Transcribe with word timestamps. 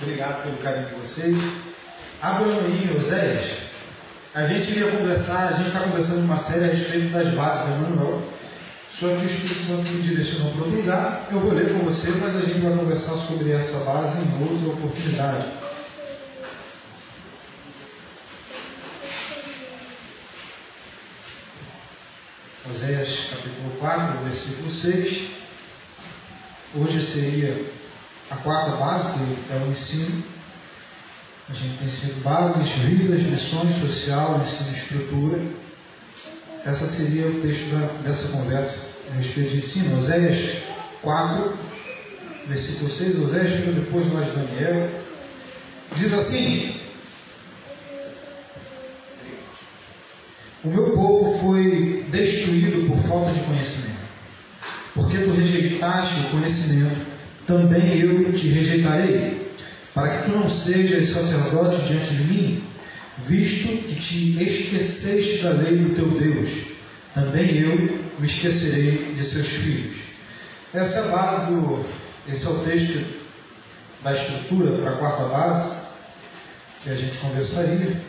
Obrigado 0.00 0.42
pelo 0.42 0.56
carinho 0.58 0.88
de 0.88 0.94
vocês. 0.94 1.36
Abra 2.20 2.44
aí, 2.46 2.96
Oséias. 2.98 3.72
A 4.34 4.44
gente 4.44 4.70
iria 4.72 4.90
conversar, 4.90 5.48
a 5.48 5.52
gente 5.52 5.68
está 5.68 5.80
conversando 5.80 6.24
uma 6.24 6.38
série 6.38 6.64
a 6.64 6.68
respeito 6.68 7.12
das 7.12 7.28
bases 7.34 7.66
do 7.66 7.86
Emmanuel. 7.86 8.22
Só 8.90 9.08
que 9.08 9.22
o 9.22 9.26
Espírito 9.26 9.64
Santo 9.64 9.90
me 9.90 10.02
direcionou 10.02 10.52
para 10.52 10.64
outro 10.64 10.76
lugar. 10.76 11.28
Eu 11.30 11.40
vou 11.40 11.52
ler 11.52 11.72
com 11.72 11.84
você, 11.84 12.10
mas 12.20 12.36
a 12.36 12.40
gente 12.40 12.60
vai 12.60 12.76
conversar 12.76 13.12
sobre 13.12 13.52
essa 13.52 13.78
base 13.84 14.18
em 14.18 14.42
outra 14.42 14.70
oportunidade. 14.70 15.46
Oséias 22.70 23.30
capítulo 23.30 23.70
4, 23.78 24.24
versículo 24.24 24.70
6. 24.70 25.30
Hoje 26.74 27.00
seria 27.02 27.81
a 28.32 28.36
quarta 28.36 28.76
base, 28.76 29.12
que 29.12 29.52
é 29.52 29.62
o 29.66 29.70
ensino. 29.70 30.22
A 31.48 31.52
gente 31.54 31.78
tem 31.78 31.88
cinco 31.88 32.20
bases, 32.20 32.70
vidas, 32.72 33.22
missões, 33.22 33.76
social, 33.76 34.40
ensino 34.40 34.72
estrutura. 34.72 35.38
Essa 36.64 36.86
seria 36.86 37.26
o 37.26 37.40
texto 37.42 37.70
da, 37.74 37.86
dessa 38.08 38.28
conversa 38.28 38.86
a 39.10 39.16
respeito 39.16 39.50
de 39.50 39.58
ensino. 39.58 39.98
Oséias 39.98 40.62
4, 41.02 41.58
versículo 42.46 42.90
6. 42.90 43.18
Oséias 43.18 43.54
fica 43.56 43.72
depois 43.72 44.06
de 44.06 44.12
Daniel. 44.12 44.90
Diz 45.94 46.12
assim: 46.14 46.80
O 50.64 50.68
meu 50.68 50.92
povo 50.92 51.38
foi 51.38 52.06
destruído 52.08 52.88
por 52.88 52.96
falta 52.98 53.32
de 53.32 53.40
conhecimento. 53.40 54.00
Porque 54.94 55.18
tu 55.18 55.32
rejeitaste 55.32 56.20
o 56.20 56.30
conhecimento, 56.30 57.11
também 57.52 57.98
eu 57.98 58.32
te 58.32 58.48
rejeitarei, 58.48 59.52
para 59.92 60.08
que 60.08 60.24
tu 60.24 60.38
não 60.38 60.48
sejas 60.48 61.10
sacerdote 61.10 61.82
diante 61.86 62.14
de 62.14 62.24
mim, 62.24 62.64
visto 63.18 63.68
que 63.68 63.94
te 63.94 64.42
esqueceste 64.42 65.42
da 65.42 65.50
lei 65.50 65.76
do 65.76 65.94
teu 65.94 66.08
Deus, 66.08 66.48
também 67.14 67.58
eu 67.58 68.00
me 68.18 68.26
esquecerei 68.26 69.14
de 69.14 69.22
seus 69.22 69.46
filhos. 69.48 69.96
Essa 70.72 71.00
é 71.00 71.02
a 71.02 71.16
base 71.16 71.46
do. 71.52 71.84
Esse 72.26 72.46
é 72.46 72.48
o 72.48 72.58
texto 72.60 73.04
da 74.02 74.14
estrutura 74.14 74.78
para 74.78 74.92
a 74.92 74.96
quarta 74.96 75.24
base, 75.24 75.76
que 76.82 76.88
a 76.88 76.94
gente 76.94 77.18
conversaria. 77.18 78.00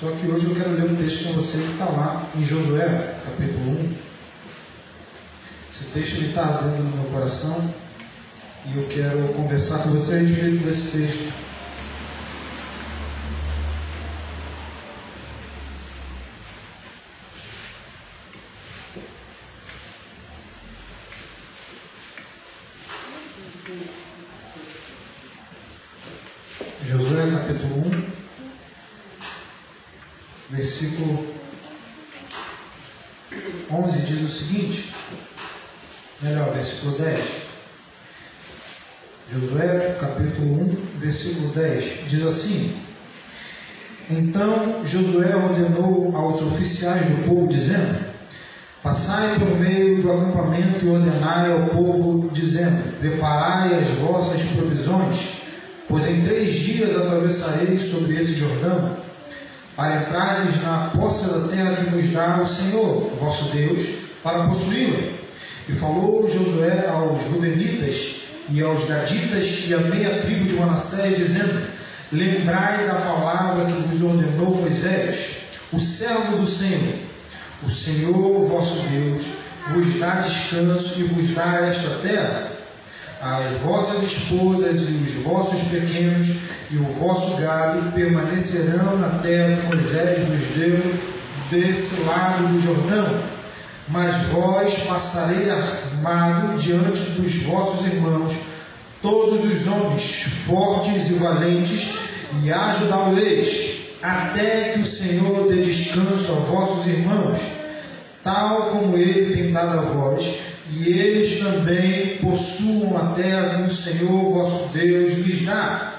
Só 0.00 0.10
que 0.12 0.26
hoje 0.26 0.46
eu 0.46 0.54
quero 0.54 0.72
ler 0.72 0.90
um 0.90 0.96
texto 0.96 1.24
com 1.24 1.34
você 1.34 1.58
que 1.58 1.72
está 1.72 1.84
lá 1.84 2.26
em 2.34 2.44
Josué, 2.44 3.14
capítulo 3.24 3.72
1. 3.72 3.94
Esse 5.72 5.84
texto 5.92 6.22
está 6.22 6.42
ardendo 6.42 6.84
no 6.84 6.96
meu 6.96 7.10
coração 7.10 7.83
e 8.66 8.78
eu 8.78 8.88
quero 8.88 9.28
conversar 9.34 9.82
com 9.82 9.90
você 9.90 10.14
a 10.14 10.18
respeito 10.18 10.64
desse 10.64 10.98
texto. 10.98 11.32
Josué 26.86 27.30
capítulo 27.30 27.86
1, 27.86 28.04
versículo 30.50 31.34
11 33.70 33.98
diz 34.02 34.22
o 34.22 34.28
seguinte, 34.28 34.94
melhor, 36.22 36.52
versículo 36.54 36.96
10. 36.98 37.44
Josué 39.32 39.96
capítulo 39.98 40.62
1, 40.62 40.98
versículo 41.00 41.48
10 41.54 42.08
diz 42.08 42.22
assim: 42.24 42.72
Então 44.74 44.84
Josué 44.84 45.36
ordenou 45.36 46.10
aos 46.16 46.42
oficiais 46.42 47.06
do 47.06 47.28
povo, 47.28 47.46
dizendo: 47.46 47.96
Passai 48.82 49.38
por 49.38 49.56
meio 49.58 50.02
do 50.02 50.10
acampamento 50.10 50.84
e 50.84 50.88
ordenai 50.88 51.52
ao 51.52 51.68
povo, 51.68 52.28
dizendo: 52.32 52.98
Preparai 52.98 53.78
as 53.78 53.88
vossas 54.00 54.42
provisões, 54.42 55.42
pois 55.88 56.08
em 56.08 56.22
três 56.22 56.52
dias 56.54 56.96
atravessareis 56.96 57.84
sobre 57.84 58.16
esse 58.20 58.34
Jordão, 58.34 58.96
para 59.76 60.02
entrardes 60.02 60.60
na 60.62 60.90
posse 60.96 61.28
da 61.28 61.48
terra 61.48 61.76
que 61.76 61.90
vos 61.90 62.12
dá 62.12 62.40
o 62.42 62.46
Senhor, 62.46 63.12
vosso 63.20 63.54
Deus, 63.54 63.80
para 64.24 64.48
possuí-la. 64.48 65.14
E 65.68 65.72
falou 65.72 66.28
Josué 66.28 66.88
aos 66.88 67.22
Rubenitas 67.32 68.22
e 68.50 68.60
aos 68.60 68.86
Gaditas 68.86 69.66
e 69.68 69.74
à 69.74 69.78
meia 69.78 70.20
tribo 70.22 70.46
de 70.46 70.54
Manassés, 70.54 71.16
dizendo: 71.16 71.73
Lembrai 72.14 72.86
da 72.86 72.94
palavra 72.94 73.64
que 73.64 73.88
vos 73.88 74.00
ordenou 74.00 74.54
Moisés, 74.54 75.38
o 75.72 75.80
servo 75.80 76.36
do 76.36 76.46
Senhor. 76.46 76.94
O 77.60 77.68
Senhor, 77.68 78.46
vosso 78.46 78.82
Deus, 78.88 79.24
vos 79.70 79.98
dá 79.98 80.20
descanso 80.20 81.00
e 81.00 81.02
vos 81.04 81.34
dá 81.34 81.66
esta 81.66 81.90
terra. 82.06 82.52
As 83.20 83.58
vossas 83.62 84.04
esposas 84.04 84.80
e 84.80 84.92
os 84.92 85.24
vossos 85.24 85.62
pequenos 85.70 86.28
e 86.70 86.76
o 86.76 86.84
vosso 86.84 87.36
gado 87.36 87.90
permanecerão 87.92 88.96
na 88.96 89.18
terra 89.18 89.56
que 89.56 89.76
Moisés 89.76 90.18
vos 90.28 90.48
deu 90.56 90.94
desse 91.50 92.02
lado 92.02 92.46
do 92.46 92.60
Jordão. 92.60 93.22
Mas 93.88 94.28
vós 94.28 94.84
passarei 94.86 95.50
armado 95.50 96.56
diante 96.58 97.10
dos 97.20 97.42
vossos 97.42 97.86
irmãos, 97.86 98.32
todos 99.04 99.44
os 99.44 99.66
homens 99.66 100.22
fortes 100.46 101.10
e 101.10 101.12
valentes, 101.12 101.94
e 102.42 102.50
ajudá-los, 102.50 103.74
até 104.02 104.70
que 104.70 104.80
o 104.80 104.86
Senhor 104.86 105.46
dê 105.46 105.60
descanso 105.60 106.32
a 106.32 106.36
vossos 106.36 106.86
irmãos, 106.86 107.38
tal 108.24 108.70
como 108.70 108.96
ele 108.96 109.36
tem 109.36 109.52
dado 109.52 109.78
a 109.78 109.82
vós, 109.82 110.38
e 110.72 110.88
eles 110.88 111.38
também 111.38 112.16
possuam 112.16 112.96
a 112.96 113.14
terra 113.14 113.58
que 113.58 113.70
o 113.70 113.74
Senhor 113.74 114.32
vosso 114.32 114.70
Deus 114.72 115.18
lhes 115.18 115.44
dá. 115.44 115.96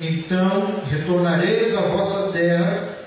Então 0.00 0.82
retornareis 0.90 1.72
à 1.76 1.82
vossa 1.82 2.32
terra, 2.32 2.98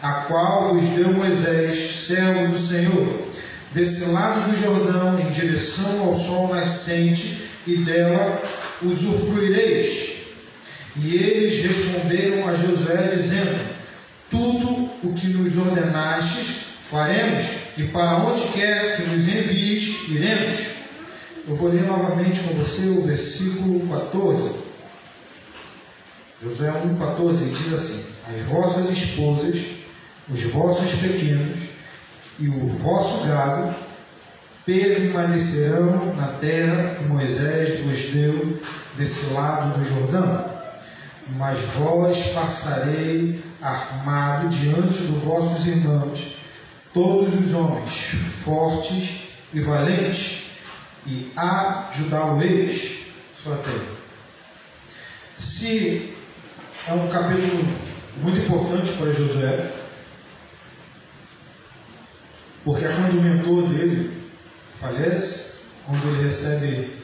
a 0.00 0.12
qual 0.28 0.76
vos 0.76 0.88
deu 0.90 1.12
Moisés, 1.12 2.06
servo 2.06 2.52
do 2.52 2.58
Senhor, 2.58 3.22
desse 3.72 4.10
lado 4.10 4.48
do 4.48 4.56
Jordão, 4.56 5.18
em 5.18 5.30
direção 5.30 6.04
ao 6.04 6.16
sol 6.16 6.54
nascente, 6.54 7.49
e 7.66 7.78
dela 7.84 8.42
usufruireis. 8.82 10.20
E 10.96 11.14
eles 11.14 11.64
responderam 11.64 12.48
a 12.48 12.54
Josué, 12.54 13.10
dizendo: 13.14 13.58
Tudo 14.30 14.90
o 15.02 15.14
que 15.14 15.28
nos 15.28 15.56
ordenastes, 15.56 16.64
faremos, 16.82 17.46
e 17.76 17.84
para 17.84 18.16
onde 18.18 18.42
quer 18.52 18.96
que 18.96 19.02
nos 19.10 19.28
envies, 19.28 20.08
iremos. 20.08 20.60
Eu 21.48 21.54
vou 21.54 21.68
ler 21.68 21.84
novamente 21.84 22.40
com 22.40 22.54
você 22.54 22.88
o 22.88 23.02
versículo 23.02 23.88
14. 23.88 24.54
Josué 26.42 26.70
1,14 26.70 27.36
diz 27.50 27.72
assim: 27.72 28.14
As 28.34 28.46
vossas 28.46 28.90
esposas, 28.90 29.58
os 30.28 30.42
vossos 30.44 31.00
pequenos 31.00 31.58
e 32.38 32.48
o 32.48 32.66
vosso 32.68 33.26
gado 33.26 33.74
permanecerão 34.64 36.14
na 36.14 36.28
terra 36.28 36.96
que 36.96 37.04
Moisés 37.04 37.80
vos 37.80 38.10
deu 38.10 38.60
desse 38.96 39.32
lado 39.34 39.78
do 39.78 39.88
Jordão. 39.88 40.60
Mas 41.36 41.58
vós 41.76 42.28
passarei 42.34 43.42
armado 43.62 44.48
diante 44.48 44.98
dos 44.98 45.22
vossos 45.22 45.66
irmãos, 45.66 46.36
todos 46.92 47.34
os 47.34 47.54
homens 47.54 48.06
fortes 48.44 49.28
e 49.52 49.60
valentes, 49.60 50.50
e 51.06 51.32
ajudá-los 51.36 53.00
sua 53.42 53.56
terra. 53.58 54.00
Se 55.38 56.14
é 56.88 56.92
um 56.92 57.08
capítulo 57.08 57.64
muito 58.18 58.38
importante 58.40 58.92
para 58.92 59.12
Josué, 59.12 59.70
porque 62.64 62.84
é 62.84 62.88
quando 62.88 63.18
o 63.18 63.22
mentor 63.22 63.68
dele 63.68 64.19
falece, 64.80 65.60
quando 65.86 66.08
ele 66.08 66.24
recebe 66.24 66.96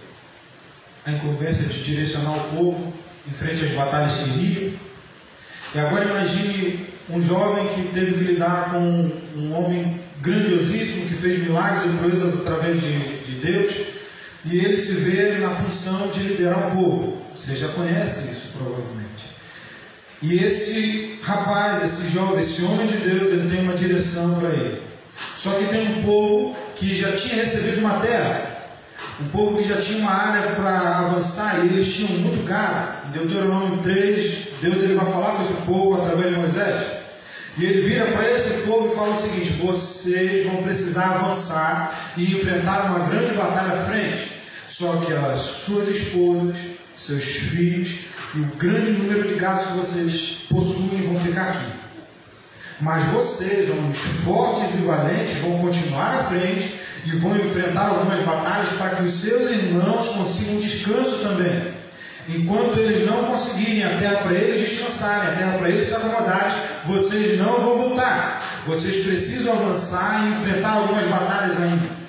a 1.05 1.13
incumbência 1.13 1.65
de 1.67 1.83
direcionar 1.83 2.37
o 2.37 2.57
povo 2.57 2.93
em 3.29 3.33
frente 3.33 3.65
às 3.65 3.71
batalhas 3.73 4.15
que 4.15 4.31
iriam. 4.31 4.75
E 5.75 5.79
agora 5.79 6.05
imagine 6.05 6.87
um 7.11 7.23
jovem 7.23 7.69
que 7.75 7.93
teve 7.93 8.15
que 8.15 8.33
lidar 8.33 8.71
com 8.71 9.13
um 9.37 9.53
homem 9.53 10.01
grandiosíssimo 10.21 11.07
que 11.07 11.15
fez 11.15 11.43
milagres 11.43 11.85
e 11.85 11.97
proezas 11.99 12.41
através 12.41 12.81
de, 12.81 13.23
de 13.23 13.33
Deus, 13.41 13.75
e 14.45 14.59
ele 14.59 14.77
se 14.77 14.93
vê 14.93 15.39
na 15.39 15.51
função 15.51 16.09
de 16.09 16.21
liderar 16.21 16.69
o 16.69 16.77
povo. 16.77 17.23
Você 17.37 17.57
já 17.57 17.69
conhece 17.69 18.33
isso 18.33 18.55
provavelmente. 18.57 19.07
E 20.23 20.39
esse 20.39 21.19
rapaz, 21.23 21.85
esse 21.85 22.13
jovem, 22.13 22.41
esse 22.41 22.63
homem 22.63 22.87
de 22.87 22.97
Deus, 22.97 23.31
ele 23.31 23.51
tem 23.51 23.63
uma 23.63 23.75
direção 23.75 24.39
para 24.39 24.49
ele. 24.51 24.83
Só 25.37 25.51
que 25.51 25.67
tem 25.67 25.99
um 25.99 26.03
povo 26.03 26.57
que 26.77 26.95
já 26.95 27.13
tinha 27.13 27.43
recebido 27.43 27.81
uma 27.81 28.01
terra, 28.01 28.55
Um 29.19 29.29
povo 29.29 29.57
que 29.57 29.67
já 29.67 29.81
tinha 29.81 30.01
uma 30.01 30.13
área 30.13 30.55
para 30.55 30.99
avançar 30.99 31.65
e 31.65 31.69
eles 31.69 31.95
tinham 31.95 32.21
muito 32.21 32.45
gado. 32.45 33.09
Em 33.09 33.13
Deuteronômio 33.13 33.83
3, 33.83 34.49
Deus 34.61 34.83
ele 34.83 34.95
vai 34.95 35.07
falar 35.11 35.33
com 35.33 35.43
esse 35.43 35.63
povo 35.63 35.95
através 36.01 36.35
de 36.35 36.41
Moisés. 36.41 36.87
E 37.57 37.65
ele 37.65 37.89
vira 37.89 38.05
para 38.07 38.31
esse 38.31 38.67
povo 38.67 38.93
e 38.93 38.95
fala 38.95 39.15
o 39.15 39.17
seguinte: 39.17 39.53
vocês 39.63 40.47
vão 40.47 40.63
precisar 40.63 41.15
avançar 41.15 42.13
e 42.17 42.25
enfrentar 42.37 42.91
uma 42.91 43.09
grande 43.09 43.33
batalha 43.33 43.81
à 43.81 43.85
frente. 43.85 44.33
Só 44.69 44.97
que 44.97 45.13
as 45.15 45.41
suas 45.41 45.89
esposas, 45.89 46.57
seus 46.95 47.25
filhos 47.25 48.01
e 48.35 48.41
o 48.41 48.47
grande 48.57 48.91
número 48.93 49.27
de 49.27 49.35
gados 49.37 49.67
que 49.67 49.79
vocês 49.79 50.47
possuem 50.51 51.07
vão 51.07 51.19
ficar 51.19 51.49
aqui. 51.49 51.86
Mas 52.81 53.05
vocês, 53.05 53.71
homens 53.71 53.99
fortes 53.99 54.75
e 54.75 54.83
valentes, 54.83 55.39
vão 55.39 55.59
continuar 55.59 56.21
à 56.21 56.25
frente 56.25 56.79
e 57.07 57.11
vão 57.17 57.37
enfrentar 57.37 57.89
algumas 57.89 58.21
batalhas 58.21 58.71
para 58.73 58.97
que 58.97 59.05
os 59.05 59.15
seus 59.15 59.51
irmãos 59.51 60.09
consigam 60.09 60.61
descanso 60.61 61.19
também. 61.23 61.75
Enquanto 62.29 62.79
eles 62.79 63.07
não 63.07 63.25
conseguirem 63.25 63.85
a 63.85 63.99
terra 63.99 64.17
para 64.17 64.35
eles 64.35 64.61
descansarem, 64.61 65.29
a 65.29 65.37
terra 65.37 65.59
para 65.59 65.71
eles 65.71 65.87
se 65.87 65.95
acomodarem, 65.95 66.57
vocês 66.85 67.39
não 67.39 67.61
vão 67.61 67.79
voltar. 67.79 68.43
Vocês 68.67 69.07
precisam 69.07 69.55
avançar 69.55 70.25
e 70.25 70.33
enfrentar 70.33 70.73
algumas 70.73 71.05
batalhas 71.05 71.57
ainda. 71.63 72.06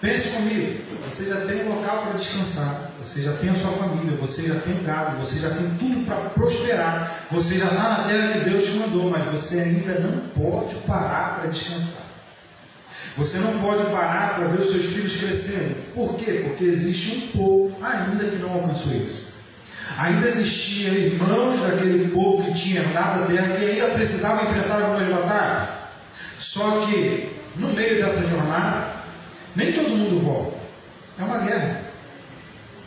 Pense 0.00 0.28
comigo, 0.28 0.80
você 1.04 1.28
já 1.28 1.40
tem 1.40 1.64
um 1.64 1.74
local 1.74 2.02
para 2.02 2.18
descansar, 2.18 2.92
você 3.02 3.22
já 3.22 3.32
tem 3.32 3.50
a 3.50 3.54
sua 3.54 3.72
família, 3.72 4.16
você 4.16 4.46
já 4.46 4.54
tem 4.60 4.80
gado, 4.84 5.16
você 5.16 5.40
já 5.40 5.50
tem 5.50 5.70
tudo 5.70 6.06
para 6.06 6.30
prosperar, 6.30 7.26
você 7.32 7.58
já 7.58 7.64
está 7.64 7.82
na 7.82 8.04
terra 8.04 8.32
que 8.34 8.48
Deus 8.48 8.64
te 8.64 8.70
mandou, 8.74 9.10
mas 9.10 9.24
você 9.24 9.58
ainda 9.58 9.98
não 9.98 10.28
pode 10.28 10.76
parar 10.86 11.40
para 11.40 11.50
descansar. 11.50 12.06
Você 13.16 13.38
não 13.38 13.58
pode 13.58 13.82
parar 13.90 14.36
para 14.36 14.46
ver 14.46 14.60
os 14.60 14.70
seus 14.70 14.84
filhos 14.84 15.16
crescendo. 15.16 15.92
Por 15.92 16.14
quê? 16.14 16.44
Porque 16.46 16.62
existe 16.62 17.16
um 17.16 17.38
povo 17.38 17.84
ainda 17.84 18.24
que 18.24 18.36
não 18.36 18.52
alcançou 18.52 18.92
isso. 18.92 19.32
Ainda 19.98 20.28
existia 20.28 20.90
irmãos 20.90 21.60
daquele 21.60 22.08
povo 22.10 22.44
que 22.44 22.54
tinha 22.54 22.84
dado 22.84 23.24
a 23.24 23.26
terra 23.26 23.56
que 23.56 23.64
ainda 23.64 23.86
precisavam 23.94 24.48
enfrentar 24.48 24.80
algumas 24.80 25.08
batalhas. 25.08 25.70
Só 26.38 26.86
que 26.86 27.36
no 27.56 27.72
meio 27.72 28.04
dessa 28.04 28.24
jornada, 28.28 28.87
nem 29.58 29.72
todo 29.72 29.90
mundo 29.90 30.24
volta. 30.24 30.56
É 31.18 31.24
uma 31.24 31.38
guerra. 31.38 31.82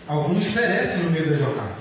Alguns 0.07 0.45
perecem 0.47 1.03
no 1.03 1.11
meio 1.11 1.29
da 1.29 1.35
jornada. 1.35 1.75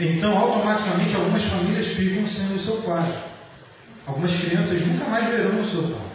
Então, 0.00 0.36
automaticamente, 0.36 1.14
algumas 1.14 1.44
famílias 1.44 1.86
ficam 1.86 2.26
sem 2.26 2.56
o 2.56 2.58
seu 2.58 2.78
pai. 2.78 3.22
Algumas 4.04 4.32
crianças 4.34 4.84
nunca 4.84 5.04
mais 5.04 5.28
verão 5.28 5.60
o 5.60 5.66
seu 5.66 5.82
pai. 5.84 6.10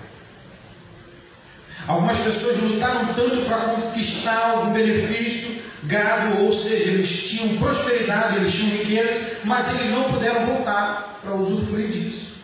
Algumas 1.87 2.17
pessoas 2.17 2.59
lutaram 2.59 3.05
tanto 3.13 3.45
para 3.45 3.59
conquistar 3.59 4.51
algum 4.51 4.73
benefício, 4.73 5.63
gado, 5.83 6.41
ou 6.43 6.53
seja, 6.53 6.89
eles 6.89 7.29
tinham 7.29 7.57
prosperidade, 7.57 8.37
eles 8.37 8.53
tinham 8.53 8.77
riqueza, 8.77 9.39
mas 9.45 9.69
eles 9.69 9.91
não 9.91 10.11
puderam 10.11 10.45
voltar 10.45 11.19
para 11.23 11.35
usufruir 11.35 11.87
disso. 11.87 12.39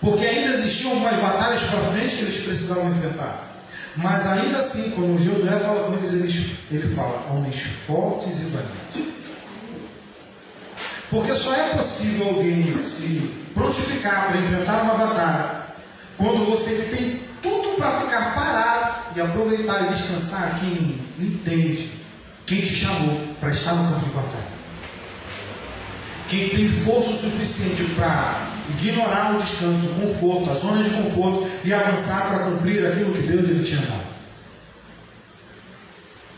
Porque 0.00 0.24
ainda 0.24 0.54
existiam 0.54 0.92
algumas 0.92 1.16
batalhas 1.16 1.62
para 1.62 1.80
frente 1.90 2.16
que 2.16 2.22
eles 2.22 2.44
precisavam 2.44 2.90
enfrentar. 2.90 3.53
Mas 3.96 4.26
ainda 4.26 4.58
assim, 4.58 4.90
quando 4.92 5.22
Josué 5.22 5.58
fala 5.60 5.84
com 5.84 5.94
eles, 5.94 6.12
ele, 6.12 6.56
ele 6.70 6.94
fala, 6.94 7.26
homens 7.30 7.60
fortes 7.60 8.40
e 8.40 8.44
valentes. 8.46 9.14
Porque 11.10 11.32
só 11.34 11.54
é 11.54 11.68
possível 11.76 12.28
alguém 12.28 12.72
se 12.74 13.30
prontificar 13.54 14.28
para 14.28 14.40
enfrentar 14.40 14.82
uma 14.82 14.94
batalha 14.94 15.64
quando 16.16 16.50
você 16.50 16.96
tem 16.96 17.20
tudo 17.42 17.76
para 17.76 18.00
ficar 18.00 18.34
parado 18.34 19.16
e 19.16 19.20
aproveitar 19.20 19.84
e 19.84 19.94
descansar 19.94 20.58
quem 20.60 21.00
entende, 21.18 21.90
quem 22.46 22.60
te 22.60 22.74
chamou 22.74 23.34
para 23.40 23.50
estar 23.50 23.74
no 23.74 23.92
campo 23.92 24.06
de 24.06 24.14
batalha. 24.14 24.54
Quem 26.28 26.48
tem 26.48 26.68
força 26.68 27.12
suficiente 27.12 27.94
para 27.94 28.53
ignorar 28.68 29.34
o 29.34 29.42
descanso, 29.42 29.86
o 29.86 30.06
conforto, 30.06 30.50
a 30.50 30.54
zona 30.54 30.82
de 30.82 30.90
conforto 30.90 31.48
e 31.64 31.72
avançar 31.72 32.28
para 32.28 32.44
cumprir 32.46 32.86
aquilo 32.86 33.12
que 33.12 33.22
Deus 33.22 33.48
ele 33.50 33.64
tinha 33.64 33.80
dado. 33.80 34.14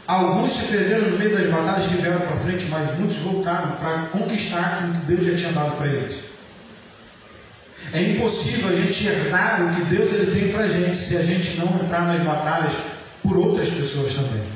Alguns 0.06 0.52
se 0.52 0.64
perderam 0.67 1.11
no 1.11 1.19
meio 1.19 1.37
das 1.37 1.50
batalhas 1.50 1.88
que 1.88 1.96
vieram 1.96 2.20
para 2.20 2.37
frente, 2.37 2.67
mas 2.67 2.99
muitos 2.99 3.17
voltaram 3.19 3.73
para 3.73 4.06
conquistar 4.12 4.61
aquilo 4.61 4.94
que 4.94 5.06
Deus 5.06 5.25
já 5.25 5.37
tinha 5.37 5.52
dado 5.52 5.76
para 5.76 5.88
eles. 5.88 6.17
É 7.93 8.02
impossível 8.02 8.70
a 8.70 8.73
gente 8.73 9.06
herdar 9.06 9.62
o 9.62 9.75
que 9.75 9.94
Deus 9.94 10.12
ele 10.12 10.40
tem 10.40 10.52
para 10.52 10.64
a 10.64 10.69
gente 10.69 10.96
se 10.96 11.17
a 11.17 11.23
gente 11.23 11.58
não 11.58 11.81
entrar 11.82 12.02
nas 12.02 12.20
batalhas 12.23 12.73
por 13.23 13.37
outras 13.37 13.69
pessoas 13.69 14.14
também. 14.14 14.56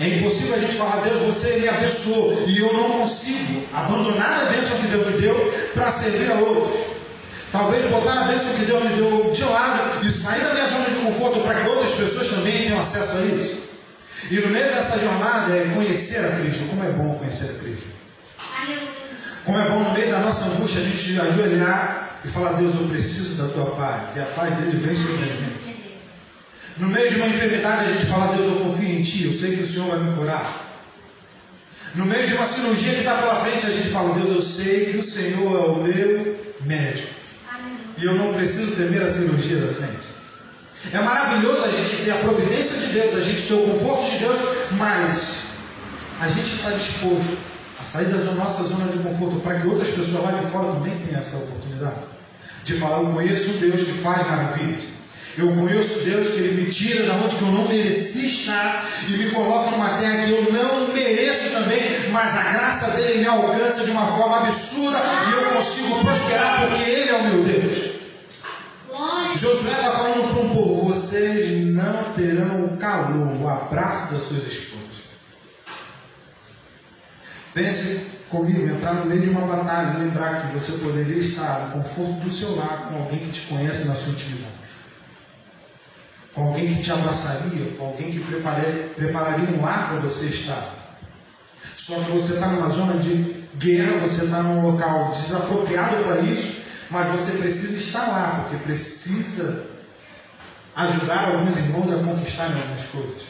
É 0.00 0.08
impossível 0.08 0.54
a 0.54 0.58
gente 0.58 0.76
falar, 0.76 1.02
Deus, 1.02 1.20
você 1.20 1.60
me 1.60 1.68
abençoou 1.68 2.44
e 2.46 2.58
eu 2.58 2.72
não 2.72 3.00
consigo 3.00 3.66
abandonar 3.70 4.46
a 4.46 4.50
bênção 4.50 4.78
que 4.78 4.86
Deus 4.86 5.06
me 5.06 5.20
deu 5.20 5.54
para 5.74 5.90
servir 5.90 6.32
a 6.32 6.36
outros. 6.36 6.80
Talvez 7.52 7.84
botar 7.90 8.22
a 8.22 8.24
bênção 8.24 8.54
que 8.54 8.64
Deus 8.64 8.82
me 8.82 8.96
deu 8.96 9.30
de 9.30 9.44
lado 9.44 10.06
e 10.06 10.10
sair 10.10 10.42
da 10.42 10.54
minha 10.54 10.66
zona 10.66 10.84
de 10.86 11.04
conforto 11.04 11.40
para 11.40 11.60
que 11.60 11.68
outras 11.68 11.90
pessoas 11.92 12.28
também 12.28 12.62
tenham 12.62 12.80
acesso 12.80 13.18
a 13.18 13.22
isso. 13.26 13.60
E 14.30 14.36
no 14.36 14.48
meio 14.48 14.68
dessa 14.68 14.98
jornada 14.98 15.54
é 15.54 15.70
conhecer 15.74 16.24
a 16.24 16.30
Cristo. 16.36 16.64
Como 16.70 16.82
é 16.82 16.92
bom 16.92 17.18
conhecer 17.18 17.50
a 17.50 17.62
Cristo. 17.62 17.88
Como 19.44 19.58
é 19.58 19.68
bom 19.68 19.80
no 19.80 19.92
meio 19.92 20.10
da 20.10 20.20
nossa 20.20 20.46
angústia 20.46 20.80
a 20.80 20.84
gente 20.84 21.20
ajoelhar 21.20 22.20
e 22.24 22.28
falar, 22.28 22.52
Deus, 22.54 22.74
eu 22.74 22.88
preciso 22.88 23.42
da 23.42 23.52
tua 23.52 23.66
paz. 23.76 24.16
E 24.16 24.20
a 24.20 24.24
paz 24.24 24.54
dele 24.54 24.78
vem 24.78 24.96
sobre 24.96 25.24
a 25.24 25.26
gente. 25.26 25.69
No 26.80 26.88
meio 26.88 27.10
de 27.10 27.16
uma 27.16 27.28
enfermidade, 27.28 27.90
a 27.90 27.92
gente 27.92 28.06
fala, 28.06 28.34
Deus, 28.34 28.46
eu 28.46 28.64
confio 28.64 28.88
em 28.88 29.02
Ti, 29.02 29.26
eu 29.26 29.32
sei 29.34 29.54
que 29.54 29.62
o 29.62 29.66
Senhor 29.66 29.90
vai 29.90 29.98
me 30.00 30.16
curar. 30.16 30.66
No 31.94 32.06
meio 32.06 32.26
de 32.26 32.34
uma 32.34 32.46
cirurgia 32.46 32.94
que 32.94 33.00
está 33.00 33.18
pela 33.18 33.36
frente, 33.36 33.66
a 33.66 33.70
gente 33.70 33.90
fala, 33.90 34.14
Deus, 34.14 34.30
eu 34.30 34.40
sei 34.40 34.86
que 34.86 34.96
o 34.96 35.04
Senhor 35.04 35.56
é 35.56 35.66
o 35.66 35.82
meu 35.82 36.36
médico. 36.62 37.20
E 37.98 38.04
eu 38.04 38.14
não 38.14 38.32
preciso 38.32 38.76
temer 38.76 39.02
a 39.02 39.10
cirurgia 39.10 39.58
da 39.58 39.70
frente. 39.74 40.08
É 40.90 41.00
maravilhoso 41.02 41.64
a 41.64 41.70
gente 41.70 42.02
ter 42.02 42.12
a 42.12 42.16
providência 42.16 42.78
de 42.78 42.94
Deus, 42.94 43.14
a 43.14 43.20
gente 43.20 43.46
ter 43.46 43.54
o 43.54 43.62
conforto 43.62 44.10
de 44.12 44.18
Deus, 44.18 44.38
mas 44.78 45.42
a 46.18 46.28
gente 46.28 46.54
está 46.54 46.70
disposto 46.70 47.36
a 47.78 47.84
sair 47.84 48.06
da 48.06 48.18
nossa 48.32 48.62
zona 48.62 48.90
de 48.90 48.98
conforto 49.00 49.40
para 49.40 49.60
que 49.60 49.66
outras 49.66 49.88
pessoas 49.88 50.24
lá 50.24 50.32
de 50.32 50.46
fora 50.46 50.72
também 50.72 50.98
tenham 50.98 51.20
essa 51.20 51.36
oportunidade. 51.36 51.96
De 52.64 52.72
falar, 52.74 53.02
eu 53.02 53.12
conheço 53.12 53.50
um 53.50 53.56
Deus 53.58 53.82
que 53.82 53.92
faz 53.92 54.26
maravilhas. 54.26 54.89
Eu 55.40 55.48
conheço 55.52 56.00
Deus 56.00 56.34
que 56.34 56.40
Ele 56.40 56.62
me 56.62 56.70
tira 56.70 57.06
da 57.06 57.14
onde 57.14 57.34
eu 57.34 57.48
não 57.48 57.66
mereci 57.66 58.26
estar 58.26 58.86
e 59.08 59.12
me 59.12 59.30
coloca 59.30 59.70
numa 59.70 59.96
terra 59.96 60.26
que 60.26 60.32
eu 60.32 60.52
não 60.52 60.88
mereço 60.88 61.52
também, 61.52 62.10
mas 62.10 62.36
a 62.36 62.52
graça 62.52 62.90
dele 62.90 63.20
me 63.20 63.26
alcança 63.26 63.84
de 63.84 63.90
uma 63.90 64.06
forma 64.18 64.40
absurda 64.40 64.98
e 64.98 65.32
eu 65.32 65.50
consigo 65.52 66.00
prosperar 66.00 66.68
porque 66.68 66.82
Ele 66.82 67.08
é 67.08 67.14
o 67.14 67.22
meu 67.24 67.42
Deus. 67.44 67.90
Josué 69.34 69.70
está 69.70 69.92
falando 69.92 70.28
para 70.28 70.42
um 70.42 70.54
povo: 70.54 70.88
vocês 70.92 71.66
não 71.68 72.12
terão 72.14 72.66
o 72.66 72.76
calor, 72.76 73.40
o 73.40 73.48
abraço 73.48 74.12
das 74.12 74.22
suas 74.24 74.46
esposas. 74.46 74.80
Pense 77.54 78.10
comigo, 78.28 78.68
entrar 78.68 78.92
no 78.92 79.06
meio 79.06 79.22
de 79.22 79.30
uma 79.30 79.46
batalha 79.46 79.98
lembrar 79.98 80.42
que 80.42 80.58
você 80.58 80.72
poderia 80.72 81.16
estar 81.16 81.60
no 81.60 81.82
conforto 81.82 82.20
do 82.20 82.30
seu 82.30 82.56
lar 82.56 82.88
com 82.88 82.96
alguém 82.96 83.20
que 83.20 83.30
te 83.30 83.40
conhece 83.42 83.88
na 83.88 83.94
sua 83.94 84.12
intimidade 84.12 84.59
com 86.40 86.46
alguém 86.48 86.74
que 86.74 86.82
te 86.82 86.90
abraçaria, 86.90 87.66
com 87.76 87.86
alguém 87.88 88.12
que 88.12 88.20
prepararia, 88.20 88.88
prepararia 88.96 89.50
um 89.50 89.62
lar 89.62 89.90
para 89.90 90.00
você 90.00 90.24
estar. 90.24 90.74
Só 91.76 91.94
que 91.96 92.12
você 92.12 92.34
está 92.34 92.46
numa 92.48 92.70
zona 92.70 92.94
de 92.94 93.44
guerra, 93.56 93.98
você 93.98 94.24
está 94.24 94.42
num 94.42 94.70
local 94.70 95.10
desapropriado 95.10 96.02
para 96.02 96.20
isso, 96.20 96.62
mas 96.90 97.08
você 97.08 97.38
precisa 97.38 97.76
estar 97.76 98.06
lá, 98.08 98.40
porque 98.48 98.64
precisa 98.64 99.66
ajudar 100.76 101.28
alguns 101.28 101.56
irmãos 101.58 101.92
a 101.92 102.02
conquistarem 102.02 102.56
algumas 102.56 102.86
coisas. 102.86 103.22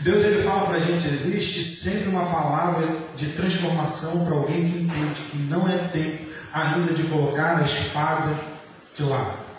Deus 0.00 0.22
ele 0.22 0.42
fala 0.42 0.66
para 0.66 0.76
a 0.76 0.80
gente: 0.80 1.06
existe 1.06 1.64
sempre 1.64 2.10
uma 2.10 2.26
palavra 2.26 2.98
de 3.16 3.28
transformação 3.28 4.26
para 4.26 4.34
alguém 4.34 4.68
que 4.68 4.78
entende 4.78 5.20
que 5.30 5.38
não 5.38 5.66
é 5.66 5.78
tempo 5.88 6.30
ainda 6.52 6.92
de 6.92 7.04
colocar 7.04 7.58
a 7.58 7.62
espada 7.62 8.34
de 8.94 9.02
lado. 9.04 9.49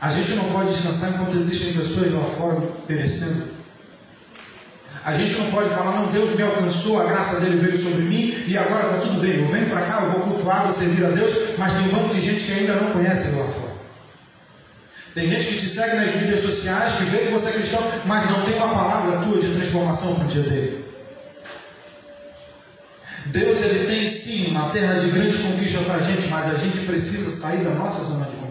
A 0.00 0.10
gente 0.10 0.32
não 0.32 0.44
pode 0.50 0.72
descansar 0.72 1.10
enquanto 1.10 1.36
existem 1.36 1.72
pessoas 1.72 2.12
lá 2.12 2.24
fora 2.24 2.60
perecendo. 2.86 3.56
A 5.04 5.12
gente 5.16 5.34
não 5.38 5.50
pode 5.52 5.70
falar, 5.70 5.92
não, 5.92 6.12
Deus 6.12 6.34
me 6.34 6.42
alcançou, 6.42 7.00
a 7.00 7.04
graça 7.04 7.40
dele 7.40 7.64
veio 7.64 7.78
sobre 7.78 8.02
mim 8.02 8.44
e 8.48 8.58
agora 8.58 8.86
está 8.86 8.98
tudo 8.98 9.20
bem. 9.20 9.40
Eu 9.40 9.48
venho 9.48 9.70
para 9.70 9.82
cá, 9.82 10.02
eu 10.02 10.10
vou 10.10 10.20
cultuar, 10.22 10.64
vou 10.64 10.74
servir 10.74 11.06
a 11.06 11.10
Deus, 11.10 11.56
mas 11.56 11.72
tem 11.72 11.82
um 11.82 11.92
monte 11.92 12.16
de 12.16 12.20
gente 12.20 12.44
que 12.44 12.52
ainda 12.52 12.74
não 12.74 12.92
conhece 12.92 13.30
lá 13.36 13.44
fora. 13.44 13.76
Tem 15.14 15.30
gente 15.30 15.46
que 15.46 15.60
te 15.60 15.68
segue 15.68 15.96
nas 15.96 16.14
mídias 16.16 16.42
sociais, 16.42 16.96
que 16.96 17.04
vê 17.04 17.18
que 17.18 17.32
você 17.32 17.48
é 17.48 17.52
cristão, 17.52 17.80
mas 18.04 18.28
não 18.30 18.42
tem 18.42 18.56
uma 18.56 18.68
palavra 18.68 19.24
tua 19.24 19.40
de 19.40 19.54
transformação 19.54 20.14
para 20.16 20.24
o 20.24 20.28
dia 20.28 20.42
dele. 20.42 20.84
Deus 23.26 23.60
ele 23.62 23.86
tem 23.86 24.10
sim 24.10 24.48
uma 24.50 24.70
terra 24.70 24.94
de 24.94 25.08
grande 25.08 25.38
conquista 25.38 25.78
para 25.80 25.94
a 25.94 26.02
gente, 26.02 26.28
mas 26.28 26.46
a 26.48 26.54
gente 26.58 26.84
precisa 26.84 27.30
sair 27.30 27.64
da 27.64 27.70
nossa 27.70 28.04
zona 28.04 28.26
de 28.26 28.32
conforto. 28.32 28.45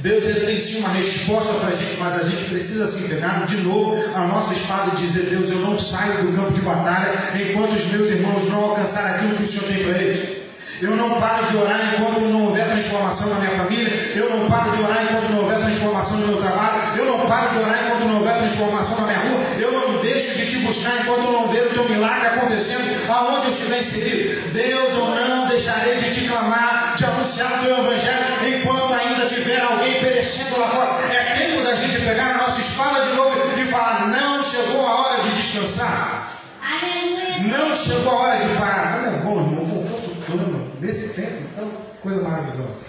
Deus 0.00 0.24
ele 0.26 0.46
tem 0.46 0.60
sim 0.60 0.78
uma 0.78 0.90
resposta 0.90 1.52
para 1.54 1.70
a 1.70 1.72
gente, 1.72 1.96
mas 1.98 2.14
a 2.14 2.22
gente 2.22 2.44
precisa 2.44 2.84
assim 2.84 3.08
pegar 3.08 3.44
de 3.46 3.56
novo 3.62 3.96
a 4.14 4.20
nossa 4.28 4.54
espada 4.54 4.92
e 4.94 4.96
dizer: 4.96 5.22
Deus, 5.30 5.50
eu 5.50 5.58
não 5.58 5.78
saio 5.80 6.22
do 6.22 6.36
campo 6.36 6.52
de 6.52 6.60
batalha 6.60 7.14
enquanto 7.34 7.72
os 7.72 7.86
meus 7.86 8.08
irmãos 8.08 8.48
não 8.48 8.70
alcançarem 8.70 9.16
aquilo 9.16 9.34
que 9.34 9.42
o 9.42 9.48
Senhor 9.48 9.66
tem 9.66 9.84
para 9.84 9.98
eles. 10.02 10.38
Eu 10.80 10.94
não 10.94 11.20
paro 11.20 11.46
de 11.46 11.56
orar 11.56 11.94
enquanto 11.94 12.20
não 12.20 12.46
houver 12.46 12.64
transformação 12.68 13.28
na 13.30 13.40
minha 13.40 13.50
família. 13.50 13.92
Eu 14.14 14.30
não 14.30 14.48
paro 14.48 14.70
de 14.70 14.82
orar 14.82 15.02
enquanto 15.02 15.30
não 15.32 15.40
houver 15.40 15.58
transformação 15.58 16.16
no 16.18 16.26
meu 16.28 16.36
trabalho. 16.36 16.96
Eu 16.96 17.04
não 17.04 17.26
paro 17.26 17.50
de 17.50 17.58
orar 17.58 17.78
enquanto 17.84 18.04
não 18.04 18.18
houver 18.18 18.38
transformação 18.38 19.00
na 19.00 19.06
minha 19.08 19.18
rua. 19.18 19.40
Eu 19.58 19.72
não 19.72 20.00
deixo 20.00 20.38
de 20.38 20.46
te 20.46 20.58
buscar 20.58 21.00
enquanto 21.00 21.32
não 21.32 21.48
ver 21.48 21.66
o 21.66 21.70
teu 21.70 21.88
milagre 21.88 22.28
acontecendo 22.28 23.10
aonde 23.10 23.46
eu 23.46 23.50
estiver 23.50 23.80
inserido. 23.80 24.52
Deus, 24.52 24.94
eu 24.94 25.06
não 25.28 25.48
deixarei 25.48 25.96
de 25.96 26.14
te 26.14 26.28
clamar, 26.28 26.94
de 26.96 27.04
anunciar 27.04 27.58
o 27.58 27.64
teu 27.64 27.78
evangelho 27.78 28.26
enquanto 28.46 28.94
ainda 28.94 29.07
tiver 29.28 29.60
alguém 29.60 30.00
perecendo 30.00 30.60
lá 30.60 30.68
fora. 30.68 31.14
É 31.14 31.36
tempo 31.36 31.62
da 31.62 31.74
gente 31.74 32.00
pegar 32.04 32.34
a 32.34 32.48
nossa 32.48 32.60
espada 32.60 33.06
de 33.06 33.14
novo 33.14 33.60
e 33.60 33.64
falar: 33.66 34.08
não 34.08 34.42
chegou 34.42 34.86
a 34.86 35.00
hora 35.02 35.22
de 35.22 35.36
descansar. 35.36 36.28
Aleluia. 36.62 37.58
Não 37.58 37.76
chegou 37.76 38.12
a 38.12 38.16
hora 38.16 38.38
de 38.38 38.54
parar. 38.56 39.00
Olha, 39.00 39.10
bom, 39.18 39.40
irmão, 39.40 39.66
conforto 39.66 40.16
plano 40.26 40.72
nesse 40.80 41.20
tempo, 41.20 41.42
então, 41.52 41.70
coisa 42.02 42.22
maravilhosa. 42.22 42.84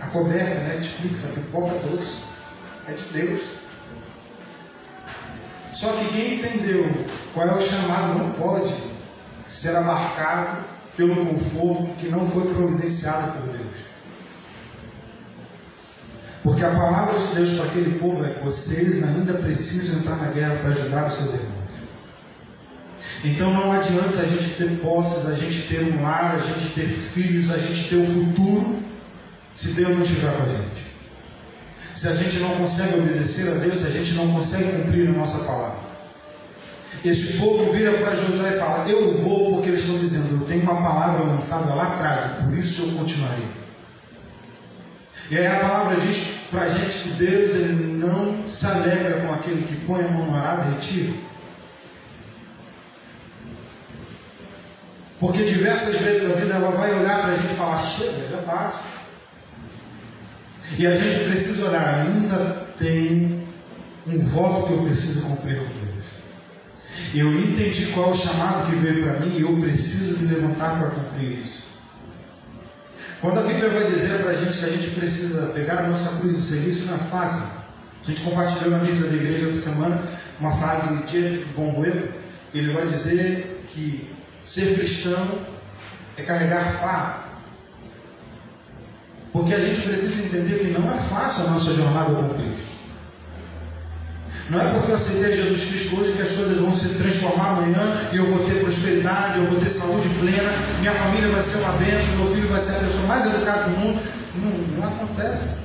A 0.00 0.06
coberta, 0.08 0.60
Netflix, 0.60 1.30
a 1.30 1.40
pipoca 1.40 1.74
doce, 1.86 2.22
é 2.88 2.92
de 2.92 3.02
Deus. 3.04 3.42
Só 5.72 5.92
que 5.92 6.04
quem 6.08 6.34
entendeu 6.34 7.06
qual 7.32 7.48
é 7.48 7.54
o 7.54 7.60
chamado 7.60 8.18
não 8.18 8.32
pode 8.32 8.74
ser 9.46 9.80
marcado 9.80 10.64
pelo 10.96 11.26
conforto 11.26 11.94
que 11.98 12.08
não 12.08 12.28
foi 12.28 12.52
providenciado 12.52 13.32
por 13.32 13.48
Deus. 13.48 13.91
Porque 16.42 16.64
a 16.64 16.70
palavra 16.70 17.18
de 17.18 17.34
Deus 17.36 17.50
para 17.50 17.66
aquele 17.66 17.98
povo 17.98 18.24
é 18.24 18.30
que 18.30 18.44
vocês 18.44 19.04
ainda 19.04 19.34
precisam 19.34 20.00
entrar 20.00 20.16
na 20.16 20.32
guerra 20.32 20.56
para 20.56 20.70
ajudar 20.70 21.06
os 21.06 21.14
seus 21.14 21.34
irmãos. 21.34 21.62
Então 23.24 23.54
não 23.54 23.70
adianta 23.70 24.20
a 24.20 24.26
gente 24.26 24.50
ter 24.56 24.80
posses, 24.80 25.26
a 25.26 25.34
gente 25.34 25.68
ter 25.68 25.84
um 25.84 26.02
lar, 26.02 26.34
a 26.34 26.38
gente 26.38 26.74
ter 26.74 26.88
filhos, 26.88 27.52
a 27.52 27.58
gente 27.58 27.88
ter 27.88 27.96
um 27.96 28.06
futuro, 28.06 28.80
se 29.54 29.68
Deus 29.68 29.90
não 29.90 30.02
estiver 30.02 30.36
com 30.36 30.42
a 30.42 30.48
gente. 30.48 30.82
Se 31.94 32.08
a 32.08 32.14
gente 32.16 32.38
não 32.38 32.56
consegue 32.56 32.98
obedecer 32.98 33.52
a 33.52 33.54
Deus, 33.58 33.78
se 33.78 33.86
a 33.86 33.90
gente 33.90 34.14
não 34.14 34.32
consegue 34.32 34.82
cumprir 34.82 35.08
a 35.08 35.12
nossa 35.12 35.44
palavra. 35.44 35.82
Esse 37.04 37.34
povo 37.38 37.72
vira 37.72 37.98
para 37.98 38.16
Josué 38.16 38.56
e 38.56 38.58
fala: 38.58 38.88
Eu 38.88 39.18
vou, 39.18 39.54
porque 39.54 39.68
eles 39.68 39.82
estão 39.82 39.98
dizendo, 39.98 40.40
eu 40.40 40.46
tenho 40.46 40.62
uma 40.62 40.82
palavra 40.82 41.24
lançada 41.24 41.74
lá 41.74 41.94
atrás, 41.94 42.42
por 42.42 42.58
isso 42.58 42.82
eu 42.82 42.98
continuarei. 42.98 43.61
E 45.30 45.38
aí 45.38 45.46
a 45.46 45.60
palavra 45.60 46.00
diz 46.00 46.46
para 46.50 46.62
a 46.62 46.68
gente 46.68 46.98
que 46.98 47.08
Deus 47.10 47.54
ele 47.54 47.98
não 47.98 48.48
se 48.48 48.66
alegra 48.66 49.20
com 49.20 49.32
aquele 49.32 49.62
que 49.66 49.86
põe 49.86 50.04
a 50.04 50.08
mão 50.08 50.26
no 50.26 50.36
arado 50.36 50.74
retira. 50.74 51.14
Porque 55.18 55.44
diversas 55.44 56.00
vezes 56.00 56.30
a 56.30 56.34
vida 56.34 56.54
ela 56.54 56.72
vai 56.72 56.92
olhar 56.98 57.22
para 57.22 57.30
a 57.30 57.34
gente 57.34 57.52
e 57.52 57.56
falar, 57.56 57.80
chega, 57.80 58.28
já 58.28 58.38
bate. 58.38 58.78
E 60.76 60.86
a 60.86 60.96
gente 60.96 61.30
precisa 61.30 61.68
orar, 61.68 62.00
ainda 62.00 62.66
tem 62.76 63.46
um 64.06 64.18
voto 64.26 64.66
que 64.66 64.72
eu 64.72 64.82
preciso 64.82 65.26
cumprir 65.26 65.58
com 65.58 65.64
Deus. 65.64 66.04
Eu 67.14 67.32
entendi 67.32 67.86
qual 67.92 68.08
é 68.08 68.12
o 68.12 68.16
chamado 68.16 68.68
que 68.68 68.76
veio 68.76 69.04
para 69.04 69.20
mim 69.20 69.36
e 69.36 69.42
eu 69.42 69.56
preciso 69.60 70.24
me 70.24 70.34
levantar 70.34 70.78
para 70.78 70.90
cumprir 70.90 71.44
isso. 71.44 71.61
Quando 73.22 73.38
a 73.38 73.42
Bíblia 73.42 73.70
vai 73.70 73.90
dizer 73.90 74.20
para 74.20 74.32
a 74.32 74.34
gente 74.34 74.58
que 74.58 74.64
a 74.66 74.68
gente 74.68 74.90
precisa 74.90 75.46
pegar 75.54 75.78
a 75.78 75.88
nossa 75.88 76.18
cruz 76.18 76.36
e 76.36 76.42
seguir, 76.42 76.70
isso 76.70 76.90
não 76.90 76.96
é 76.96 76.98
fácil. 76.98 77.62
A 78.02 78.06
gente 78.06 78.20
compartilhou 78.20 78.72
na 78.72 78.78
mesa 78.78 79.08
da 79.08 79.14
igreja 79.14 79.46
essa 79.46 79.70
semana 79.70 80.02
uma 80.38 80.54
frase 80.56 81.02
de 81.04 81.44
Bonhoeffer. 81.56 82.10
Ele 82.52 82.74
vai 82.74 82.86
dizer 82.86 83.64
que 83.72 84.12
Ser 84.44 84.74
cristão 84.74 85.38
é 86.16 86.22
carregar 86.22 86.64
fardo. 86.80 87.22
Porque 89.32 89.54
a 89.54 89.60
gente 89.60 89.80
precisa 89.80 90.26
entender 90.26 90.58
que 90.58 90.78
não 90.78 90.92
é 90.92 90.96
fácil 90.98 91.46
a 91.46 91.50
nossa 91.50 91.72
jornada 91.72 92.12
com 92.12 92.34
Cristo. 92.34 92.71
Não 94.52 94.60
é 94.60 94.70
porque 94.74 94.90
eu 94.90 94.94
aceitei 94.96 95.32
Jesus 95.32 95.64
Cristo 95.64 95.98
hoje 95.98 96.12
que 96.12 96.20
as 96.20 96.28
coisas 96.28 96.58
vão 96.58 96.74
se 96.74 96.90
transformar 96.90 97.52
amanhã 97.52 97.80
e 98.12 98.18
eu 98.18 98.26
vou 98.26 98.46
ter 98.46 98.60
prosperidade, 98.60 99.38
eu 99.38 99.46
vou 99.46 99.58
ter 99.58 99.70
saúde 99.70 100.06
plena, 100.20 100.52
minha 100.78 100.92
família 100.92 101.30
vai 101.30 101.42
ser 101.42 101.56
uma 101.56 101.72
bênção, 101.72 102.16
meu 102.16 102.26
filho 102.34 102.48
vai 102.48 102.60
ser 102.60 102.72
a 102.72 102.80
pessoa 102.80 103.06
mais 103.06 103.24
educada 103.24 103.62
do 103.62 103.70
mundo. 103.78 104.02
Não, 104.34 104.78
não 104.78 104.88
acontece. 104.88 105.62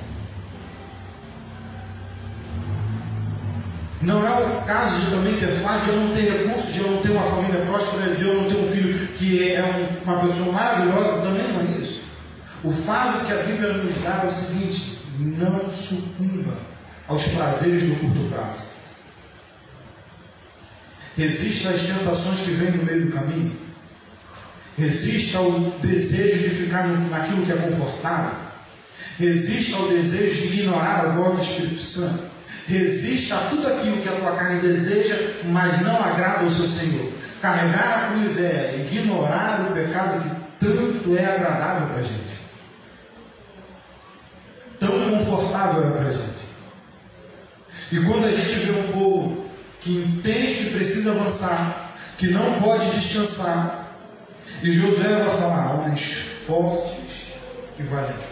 Não 4.00 4.26
é 4.26 4.30
o 4.30 4.62
caso 4.62 5.00
de 5.00 5.10
também 5.10 5.34
ter 5.34 5.52
fato 5.60 5.84
de 5.84 5.90
eu 5.90 5.96
não 5.96 6.14
ter 6.14 6.22
recursos, 6.22 6.72
de 6.72 6.80
eu 6.80 6.90
não 6.90 7.02
ter 7.02 7.10
uma 7.10 7.24
família 7.24 7.66
próspera, 7.66 8.16
de 8.16 8.24
eu 8.24 8.42
não 8.42 8.48
ter 8.48 8.56
um 8.56 8.66
filho 8.66 9.06
que 9.18 9.52
é 9.52 9.98
uma 10.02 10.20
pessoa 10.20 10.50
maravilhosa, 10.52 11.20
também 11.20 11.46
não 11.52 11.60
é 11.60 11.78
isso. 11.78 12.04
O 12.64 12.72
fato 12.72 13.26
que 13.26 13.32
a 13.34 13.42
Bíblia 13.42 13.74
nos 13.74 13.96
dá 14.02 14.22
é 14.24 14.26
o 14.26 14.32
seguinte: 14.32 15.00
não 15.18 15.70
sucumba 15.70 16.56
aos 17.06 17.24
prazeres 17.24 17.82
do 17.82 17.96
curto 17.96 18.30
prazo. 18.30 18.77
Resista 21.18 21.70
às 21.70 21.82
tentações 21.82 22.38
que 22.42 22.50
vêm 22.52 22.70
no 22.70 22.84
meio 22.84 23.06
do 23.06 23.12
caminho. 23.12 23.56
Resista 24.76 25.38
ao 25.38 25.50
desejo 25.82 26.48
de 26.48 26.50
ficar 26.50 26.86
naquilo 26.86 27.44
que 27.44 27.50
é 27.50 27.56
confortável. 27.56 28.36
Resista 29.18 29.78
ao 29.78 29.88
desejo 29.88 30.46
de 30.46 30.60
ignorar 30.60 31.00
a 31.00 31.08
voz 31.08 31.36
do 31.36 31.42
Espírito 31.42 31.82
Santo. 31.82 32.22
Resista 32.68 33.34
a 33.34 33.38
tudo 33.48 33.66
aquilo 33.66 34.00
que 34.00 34.08
a 34.08 34.12
tua 34.12 34.36
carne 34.36 34.60
deseja, 34.60 35.16
mas 35.46 35.82
não 35.82 35.96
agrada 36.04 36.44
ao 36.44 36.50
seu 36.52 36.68
Senhor. 36.68 37.12
Carregar 37.42 38.04
a 38.04 38.12
cruz 38.12 38.38
é 38.38 38.86
ignorar 38.88 39.66
o 39.68 39.74
pecado 39.74 40.22
que 40.22 40.64
tanto 40.64 41.16
é 41.16 41.24
agradável 41.24 41.88
para 41.88 41.98
a 41.98 42.02
gente. 42.02 42.38
Tão 44.78 45.10
confortável 45.10 45.84
é 45.84 45.90
para 45.90 46.08
a 46.10 46.12
gente. 46.12 46.38
E 47.90 47.96
quando 48.04 48.24
a 48.24 48.30
gente 48.30 48.54
vê 48.54 48.70
um 48.78 48.92
povo 48.92 49.37
que 49.88 49.92
entende 49.92 50.64
que 50.64 50.70
precisa 50.72 51.12
avançar, 51.12 51.94
que 52.18 52.26
não 52.28 52.60
pode 52.60 52.90
descansar, 52.90 53.88
e 54.62 54.70
Josué 54.70 55.24
vai 55.24 55.34
falar, 55.34 55.76
homens 55.76 56.12
fortes 56.46 57.38
e 57.78 57.82
valentes. 57.84 58.28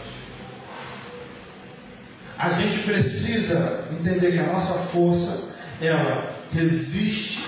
A 2.39 2.51
gente 2.51 2.81
precisa 2.81 3.87
entender 3.91 4.33
que 4.33 4.39
a 4.39 4.53
nossa 4.53 4.75
força, 4.75 5.55
ela 5.81 6.37
resiste, 6.53 7.43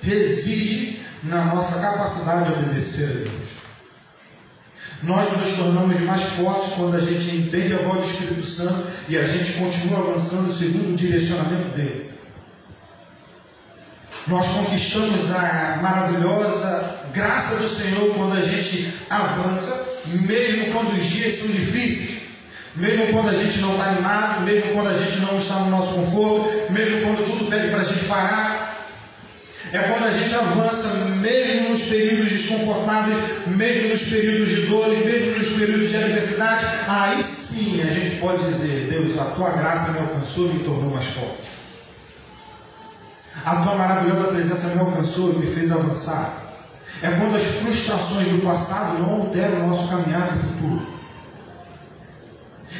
reside 0.00 1.00
na 1.24 1.46
nossa 1.46 1.80
capacidade 1.80 2.44
de 2.44 2.60
obedecer 2.60 3.04
a 3.04 3.28
Deus. 3.28 3.54
Nós 5.02 5.36
nos 5.36 5.54
tornamos 5.54 6.00
mais 6.02 6.22
fortes 6.22 6.74
quando 6.74 6.94
a 6.94 7.00
gente 7.00 7.34
entende 7.34 7.74
a 7.74 7.78
voz 7.78 8.06
do 8.06 8.12
Espírito 8.12 8.46
Santo 8.46 8.86
e 9.08 9.18
a 9.18 9.26
gente 9.26 9.54
continua 9.54 9.98
avançando 9.98 10.52
segundo 10.52 10.92
o 10.92 10.96
direcionamento 10.96 11.76
dele. 11.76 12.13
Nós 14.26 14.46
conquistamos 14.46 15.30
a 15.32 15.78
maravilhosa 15.82 17.00
graça 17.12 17.56
do 17.56 17.68
Senhor 17.68 18.14
quando 18.14 18.32
a 18.32 18.40
gente 18.40 18.94
avança, 19.10 19.86
mesmo 20.06 20.72
quando 20.72 20.98
os 20.98 21.06
dias 21.06 21.34
são 21.34 21.48
difíceis. 21.48 22.24
Mesmo 22.76 23.12
quando 23.12 23.28
a 23.28 23.34
gente 23.34 23.58
não 23.58 23.72
está 23.72 23.84
animado, 23.84 24.40
mesmo 24.40 24.72
quando 24.72 24.88
a 24.88 24.94
gente 24.94 25.18
não 25.20 25.38
está 25.38 25.54
no 25.60 25.70
nosso 25.70 25.94
conforto, 25.94 26.72
mesmo 26.72 27.02
quando 27.02 27.24
tudo 27.24 27.48
pede 27.48 27.68
para 27.68 27.80
a 27.80 27.84
gente 27.84 28.04
parar. 28.06 28.88
É 29.72 29.78
quando 29.78 30.04
a 30.04 30.10
gente 30.10 30.34
avança, 30.34 30.88
mesmo 31.20 31.70
nos 31.70 31.82
períodos 31.82 32.30
desconfortáveis, 32.30 33.18
mesmo 33.46 33.90
nos 33.90 34.02
períodos 34.02 34.48
de 34.48 34.66
dores, 34.66 35.04
mesmo 35.04 35.38
nos 35.38 35.48
períodos 35.48 35.90
de 35.90 35.96
adversidade, 35.96 36.64
aí 36.88 37.22
sim 37.22 37.80
a 37.82 37.86
gente 37.86 38.16
pode 38.16 38.44
dizer: 38.44 38.88
Deus, 38.90 39.18
a 39.18 39.24
tua 39.26 39.50
graça 39.50 39.92
me 39.92 39.98
alcançou 40.00 40.46
e 40.46 40.54
me 40.54 40.64
tornou 40.64 40.90
mais 40.90 41.06
forte. 41.06 41.63
A 43.42 43.56
tua 43.56 43.74
maravilhosa 43.74 44.28
presença 44.28 44.68
me 44.68 44.80
alcançou 44.80 45.32
e 45.32 45.36
me 45.36 45.46
fez 45.46 45.72
avançar. 45.72 46.44
É 47.02 47.10
quando 47.10 47.36
as 47.36 47.42
frustrações 47.42 48.28
do 48.28 48.38
passado 48.44 48.98
não 48.98 49.22
alteram 49.22 49.64
o 49.64 49.68
nosso 49.68 49.88
caminhar 49.88 50.32
no 50.32 50.38
futuro. 50.38 50.86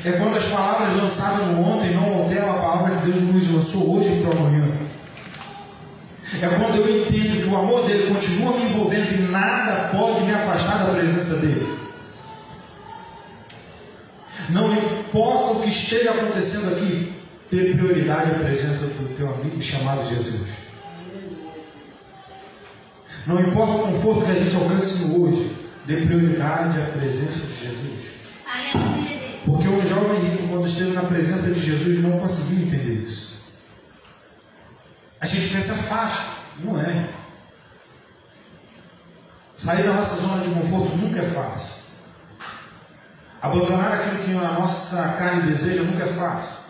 É 0.04 0.12
quando 0.12 0.36
as 0.36 0.44
palavras 0.44 0.96
lançadas 0.96 1.46
no 1.46 1.62
ontem 1.62 1.94
não 1.94 2.14
alteram 2.14 2.50
a 2.50 2.54
palavra 2.54 2.96
que 2.96 3.10
Deus 3.10 3.22
nos 3.22 3.52
lançou 3.52 3.96
hoje 3.96 4.22
para 4.22 4.38
amanhã. 4.38 4.66
É 6.40 6.48
quando 6.48 6.76
eu 6.76 7.02
entendo 7.02 7.42
que 7.42 7.48
o 7.48 7.56
amor 7.56 7.86
dele 7.86 8.12
continua 8.12 8.52
me 8.52 8.64
envolvendo 8.64 9.12
e 9.12 9.30
nada 9.30 9.88
pode 9.96 10.22
me 10.22 10.32
afastar 10.32 10.78
da 10.78 10.92
presença 10.92 11.36
dele. 11.36 11.78
Não 14.50 14.72
importa 14.72 15.52
o 15.52 15.60
que 15.62 15.70
esteja 15.70 16.10
acontecendo 16.10 16.74
aqui, 16.74 17.12
ter 17.50 17.76
prioridade 17.76 18.30
a 18.30 18.38
presença 18.38 18.86
do 18.86 19.16
teu 19.16 19.32
amigo 19.34 19.60
chamado 19.62 20.08
Jesus. 20.08 20.48
Não 23.26 23.40
importa 23.40 23.72
o 23.72 23.92
conforto 23.92 24.26
que 24.26 24.30
a 24.30 24.34
gente 24.34 24.54
alcance 24.54 25.04
hoje, 25.04 25.50
dê 25.86 26.02
prioridade 26.02 26.78
à 26.80 26.86
presença 26.98 27.46
de 27.46 27.60
Jesus. 27.60 27.84
Porque 29.44 29.68
um 29.68 29.86
jovem 29.86 30.20
rico 30.20 30.66
esteve 30.66 30.92
na 30.92 31.02
presença 31.02 31.50
de 31.50 31.60
Jesus, 31.60 32.02
não 32.02 32.18
conseguiu 32.18 32.66
entender 32.66 33.04
isso. 33.04 33.34
A 35.20 35.26
gente 35.26 35.48
pensa 35.54 35.74
fácil, 35.74 36.32
não 36.62 36.80
é. 36.80 37.08
Sair 39.54 39.84
da 39.84 39.94
nossa 39.94 40.16
zona 40.16 40.42
de 40.42 40.50
conforto 40.50 40.96
nunca 40.96 41.20
é 41.20 41.30
fácil. 41.30 41.84
Abandonar 43.40 43.92
aquilo 43.92 44.24
que 44.24 44.32
a 44.32 44.52
nossa 44.52 45.16
carne 45.18 45.42
deseja 45.42 45.82
nunca 45.82 46.04
é 46.04 46.08
fácil. 46.08 46.63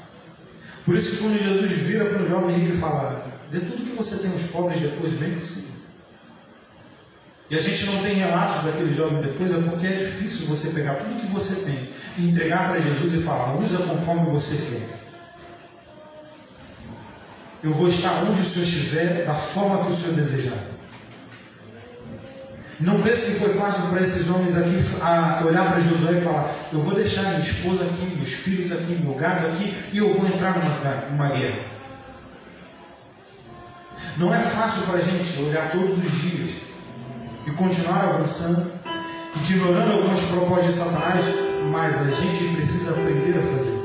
Por 0.84 0.96
isso 0.96 1.22
quando 1.22 1.42
Jesus 1.42 1.70
vira 1.70 2.04
para 2.06 2.22
o 2.22 2.28
jovem 2.28 2.58
rico 2.58 2.76
e 2.76 2.78
fala, 2.78 3.26
dê 3.50 3.60
tudo 3.60 3.84
que 3.84 3.96
você 3.96 4.18
tem 4.18 4.32
aos 4.32 4.42
pobres 4.42 4.80
depois, 4.80 5.12
vem 5.14 5.40
sim. 5.40 5.72
E 7.50 7.56
a 7.56 7.60
gente 7.60 7.86
não 7.86 8.02
tem 8.02 8.14
relatos 8.14 8.64
daquele 8.64 8.94
jovem 8.94 9.20
depois, 9.20 9.50
é 9.50 9.60
porque 9.62 9.86
é 9.86 9.92
difícil 9.92 10.46
você 10.46 10.70
pegar 10.70 10.94
tudo 10.94 11.20
que 11.20 11.26
você 11.26 11.64
tem 11.64 11.88
e 12.18 12.30
entregar 12.30 12.70
para 12.70 12.80
Jesus 12.80 13.14
e 13.14 13.22
falar, 13.22 13.56
usa 13.58 13.78
conforme 13.78 14.30
você 14.30 14.76
quer. 14.76 15.04
Eu 17.62 17.72
vou 17.72 17.88
estar 17.88 18.24
onde 18.24 18.42
o 18.42 18.44
Senhor 18.44 18.64
estiver, 18.64 19.24
da 19.24 19.34
forma 19.34 19.86
que 19.86 19.92
o 19.92 19.96
Senhor 19.96 20.16
desejar. 20.16 20.73
Não 22.80 23.00
pense 23.02 23.32
que 23.32 23.38
foi 23.38 23.54
fácil 23.54 23.84
para 23.84 24.02
esses 24.02 24.28
homens 24.28 24.56
aqui 24.56 24.82
olhar 25.46 25.70
para 25.70 25.80
Josué 25.80 26.18
e 26.18 26.24
falar: 26.24 26.52
Eu 26.72 26.80
vou 26.80 26.94
deixar 26.94 27.22
minha 27.22 27.40
esposa 27.40 27.84
aqui, 27.84 28.16
meus 28.16 28.32
filhos 28.32 28.72
aqui, 28.72 28.98
meu 29.00 29.14
gado 29.14 29.46
aqui 29.48 29.74
e 29.92 29.98
eu 29.98 30.12
vou 30.12 30.26
entrar 30.26 30.58
numa, 30.58 31.10
numa 31.10 31.28
guerra. 31.28 31.58
Não 34.16 34.34
é 34.34 34.40
fácil 34.40 34.82
para 34.82 34.98
a 34.98 35.02
gente 35.02 35.42
olhar 35.42 35.72
todos 35.72 35.98
os 35.98 36.22
dias 36.22 36.50
e 37.46 37.50
continuar 37.52 38.04
avançando, 38.04 38.72
ignorando 39.48 39.92
algumas 39.92 40.20
propostas 40.20 40.66
de 40.66 40.72
Satanás, 40.72 41.24
mas 41.70 42.00
a 42.00 42.10
gente 42.10 42.54
precisa 42.56 42.90
aprender 42.92 43.38
a 43.38 43.56
fazer 43.56 43.83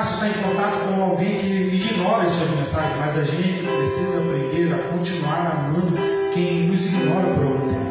fácil 0.00 0.28
estar 0.28 0.28
em 0.28 0.42
contato 0.42 0.78
com 0.86 1.02
alguém 1.02 1.38
que 1.38 1.46
ignora 1.46 2.26
as 2.26 2.32
suas 2.32 2.50
mensagens, 2.50 2.96
mas 2.98 3.18
a 3.18 3.24
gente 3.24 3.62
precisa 3.62 4.20
aprender 4.20 4.72
a 4.72 4.78
continuar 4.88 5.58
amando 5.58 5.94
quem 6.32 6.68
nos 6.68 6.86
ignora 6.86 7.34
por 7.34 7.44
algum 7.44 7.68
tempo. 7.68 7.90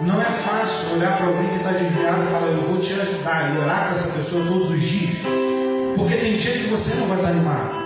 Não 0.00 0.20
é 0.20 0.24
fácil 0.24 0.96
olhar 0.96 1.18
para 1.18 1.26
alguém 1.26 1.48
que 1.48 1.56
está 1.56 1.72
desviado 1.72 2.22
e 2.22 2.26
falar, 2.28 2.46
eu 2.46 2.62
vou 2.62 2.80
te 2.80 2.94
ajudar 2.94 3.54
e 3.54 3.58
orar 3.58 3.88
para 3.88 3.94
essa 3.94 4.18
pessoa 4.18 4.46
todos 4.46 4.70
os 4.70 4.80
dias. 4.80 5.18
Porque 5.94 6.16
tem 6.16 6.36
dia 6.36 6.52
que 6.52 6.68
você 6.68 6.94
não 6.94 7.08
vai 7.08 7.18
estar 7.18 7.28
animado. 7.28 7.82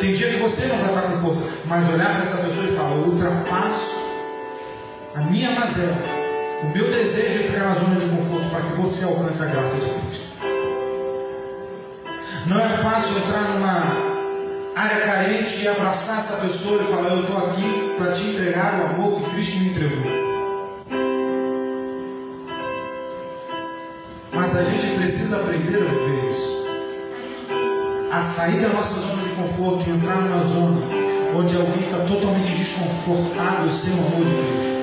Tem 0.00 0.12
dia 0.12 0.28
que 0.28 0.38
você 0.38 0.66
não 0.66 0.76
vai 0.78 0.88
estar 0.88 1.02
com 1.02 1.16
força. 1.18 1.50
Mas 1.66 1.88
olhar 1.88 2.14
para 2.14 2.22
essa 2.22 2.36
pessoa 2.38 2.66
e 2.66 2.76
falar, 2.76 2.96
eu 2.96 3.04
ultrapasso 3.04 4.10
a 5.14 5.20
minha 5.20 5.52
mazela 5.52 6.09
o 6.62 6.66
meu 6.66 6.90
desejo 6.90 7.40
é 7.40 7.42
ficar 7.44 7.64
na 7.68 7.74
zona 7.74 7.96
de 7.98 8.06
conforto 8.06 8.50
para 8.50 8.60
que 8.60 8.72
você 8.74 9.04
alcance 9.04 9.42
a 9.42 9.46
graça 9.46 9.76
de 9.76 9.90
Cristo. 9.90 10.30
Não 12.46 12.60
é 12.60 12.68
fácil 12.68 13.16
entrar 13.18 13.42
numa 13.48 14.10
área 14.76 15.00
carente 15.00 15.62
e 15.62 15.68
abraçar 15.68 16.18
essa 16.18 16.36
pessoa 16.46 16.82
e 16.82 16.84
falar: 16.86 17.10
Eu 17.10 17.20
estou 17.20 17.38
aqui 17.38 17.94
para 17.96 18.12
te 18.12 18.26
entregar 18.26 18.80
o 18.80 18.86
amor 18.86 19.20
que 19.20 19.30
Cristo 19.30 19.58
me 19.58 19.68
entregou. 19.70 20.30
Mas 24.32 24.56
a 24.56 24.64
gente 24.64 24.98
precisa 24.98 25.36
aprender 25.36 25.76
a 25.76 25.84
viver 25.84 26.30
isso. 26.30 26.60
A 28.12 28.22
sair 28.22 28.60
da 28.60 28.68
nossa 28.68 29.00
zona 29.00 29.22
de 29.22 29.30
conforto 29.30 29.88
e 29.88 29.92
entrar 29.92 30.16
numa 30.16 30.44
zona 30.44 30.80
onde 31.36 31.56
alguém 31.56 31.84
está 31.84 31.98
totalmente 32.04 32.52
desconfortável 32.52 33.70
sem 33.70 33.94
o 33.94 34.06
amor 34.06 34.24
de 34.24 34.34
Cristo 34.34 34.79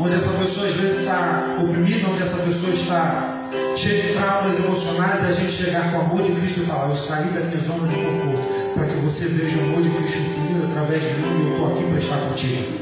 onde 0.00 0.14
essa 0.14 0.32
pessoa 0.32 0.66
às 0.66 0.74
vezes 0.74 1.00
está 1.00 1.56
oprimida, 1.62 2.08
onde 2.08 2.22
essa 2.22 2.38
pessoa 2.38 2.72
está 2.72 3.48
cheia 3.76 4.02
de 4.02 4.12
traumas 4.14 4.58
emocionais, 4.58 5.22
e 5.22 5.26
a 5.26 5.32
gente 5.32 5.52
chegar 5.52 5.92
com 5.92 5.98
o 5.98 6.00
amor 6.00 6.22
de 6.22 6.32
Cristo 6.40 6.60
e 6.60 6.64
falar: 6.64 6.88
Eu 6.88 6.96
saí 6.96 7.28
da 7.28 7.40
minha 7.40 7.62
zona 7.62 7.86
de 7.86 7.94
conforto, 7.94 8.74
para 8.74 8.86
que 8.86 8.96
você 8.96 9.26
veja 9.28 9.58
o 9.58 9.64
amor 9.64 9.82
de 9.82 9.90
Cristo 9.90 10.18
fluindo 10.34 10.66
através 10.70 11.02
de 11.02 11.14
mim, 11.20 11.38
e 11.38 11.46
eu 11.46 11.52
estou 11.52 11.72
aqui 11.72 11.84
para 11.84 11.98
estar 11.98 12.16
contigo. 12.16 12.80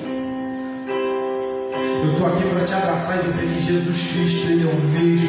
Eu 2.05 2.13
estou 2.13 2.27
aqui 2.29 2.45
para 2.55 2.65
te 2.65 2.75
abraçar 2.75 3.19
e 3.19 3.27
dizer 3.27 3.47
que 3.47 3.67
Jesus 3.67 4.13
Cristo 4.13 4.53
ele 4.53 4.63
é 4.63 4.71
o 4.71 4.77
mesmo 4.77 5.29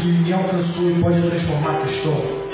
que 0.00 0.08
me 0.08 0.32
alcançou 0.34 0.90
e 0.90 1.00
pode 1.00 1.22
transformar 1.22 1.80
a 1.80 1.84
história. 1.86 2.44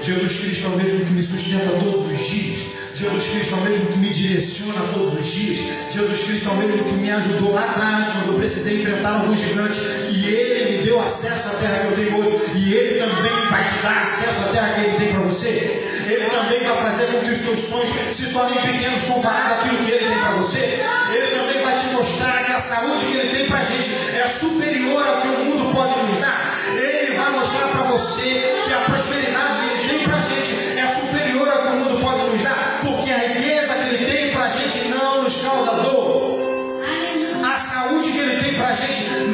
Jesus 0.00 0.40
Cristo 0.40 0.66
é 0.66 0.68
o 0.68 0.76
mesmo 0.76 1.04
que 1.04 1.12
me 1.12 1.22
sustenta 1.22 1.70
todos 1.80 2.12
os 2.12 2.18
dias. 2.18 2.63
Jesus 2.94 3.24
Cristo 3.24 3.54
é 3.54 3.58
o 3.58 3.60
mesmo 3.62 3.86
que 3.86 3.98
me 3.98 4.10
direciona 4.10 4.80
todos 4.92 5.20
os 5.20 5.26
dias. 5.26 5.58
Jesus 5.90 6.20
Cristo 6.26 6.48
é 6.48 6.52
o 6.52 6.56
mesmo 6.58 6.84
que 6.84 6.92
me 6.92 7.10
ajudou 7.10 7.52
lá 7.52 7.70
atrás, 7.70 8.06
quando 8.06 8.34
eu 8.34 8.38
precisei 8.38 8.82
enfrentar 8.82 9.20
alguns 9.20 9.40
gigantes. 9.40 9.80
E 10.10 10.26
Ele 10.28 10.78
me 10.78 10.84
deu 10.84 11.00
acesso 11.02 11.56
à 11.56 11.58
terra 11.58 11.78
que 11.78 11.86
eu 11.86 11.96
tenho 11.96 12.18
hoje. 12.20 12.52
E 12.54 12.72
Ele 12.72 13.00
também 13.00 13.32
vai 13.50 13.64
te 13.64 13.74
dar 13.82 14.02
acesso 14.04 14.44
à 14.44 14.52
terra 14.52 14.74
que 14.74 14.80
Ele 14.80 14.96
tem 14.96 15.12
para 15.12 15.20
você. 15.22 15.48
Ele 16.06 16.24
também 16.30 16.62
vai 16.62 16.90
fazer 16.90 17.06
com 17.06 17.18
que 17.18 17.30
os 17.32 17.38
teus 17.40 17.60
sonhos 17.64 17.90
se 18.12 18.32
tornem 18.32 18.62
pequenos 18.62 19.02
comparado 19.02 19.54
àquilo 19.54 19.84
que 19.84 19.90
Ele 19.90 20.06
tem 20.06 20.18
para 20.20 20.34
você. 20.36 20.84
Ele 21.12 21.36
também 21.36 21.62
vai 21.64 21.76
te 21.76 21.86
mostrar 21.86 22.44
que 22.44 22.52
a 22.52 22.60
saúde 22.60 23.06
que 23.06 23.16
Ele 23.16 23.36
tem 23.36 23.48
para 23.48 23.58
a 23.58 23.64
gente 23.64 23.90
é 23.90 24.28
superior 24.28 25.04
ao 25.04 25.20
que 25.20 25.28
o 25.28 25.44
mundo 25.46 25.74
pode 25.74 25.98
nos 26.06 26.18
dar. 26.20 26.60
Ele 26.78 27.16
vai 27.16 27.30
mostrar 27.32 27.68
para 27.68 27.82
você 27.90 28.54
que 28.66 28.72
a 28.72 28.78
prosperidade 28.82 29.53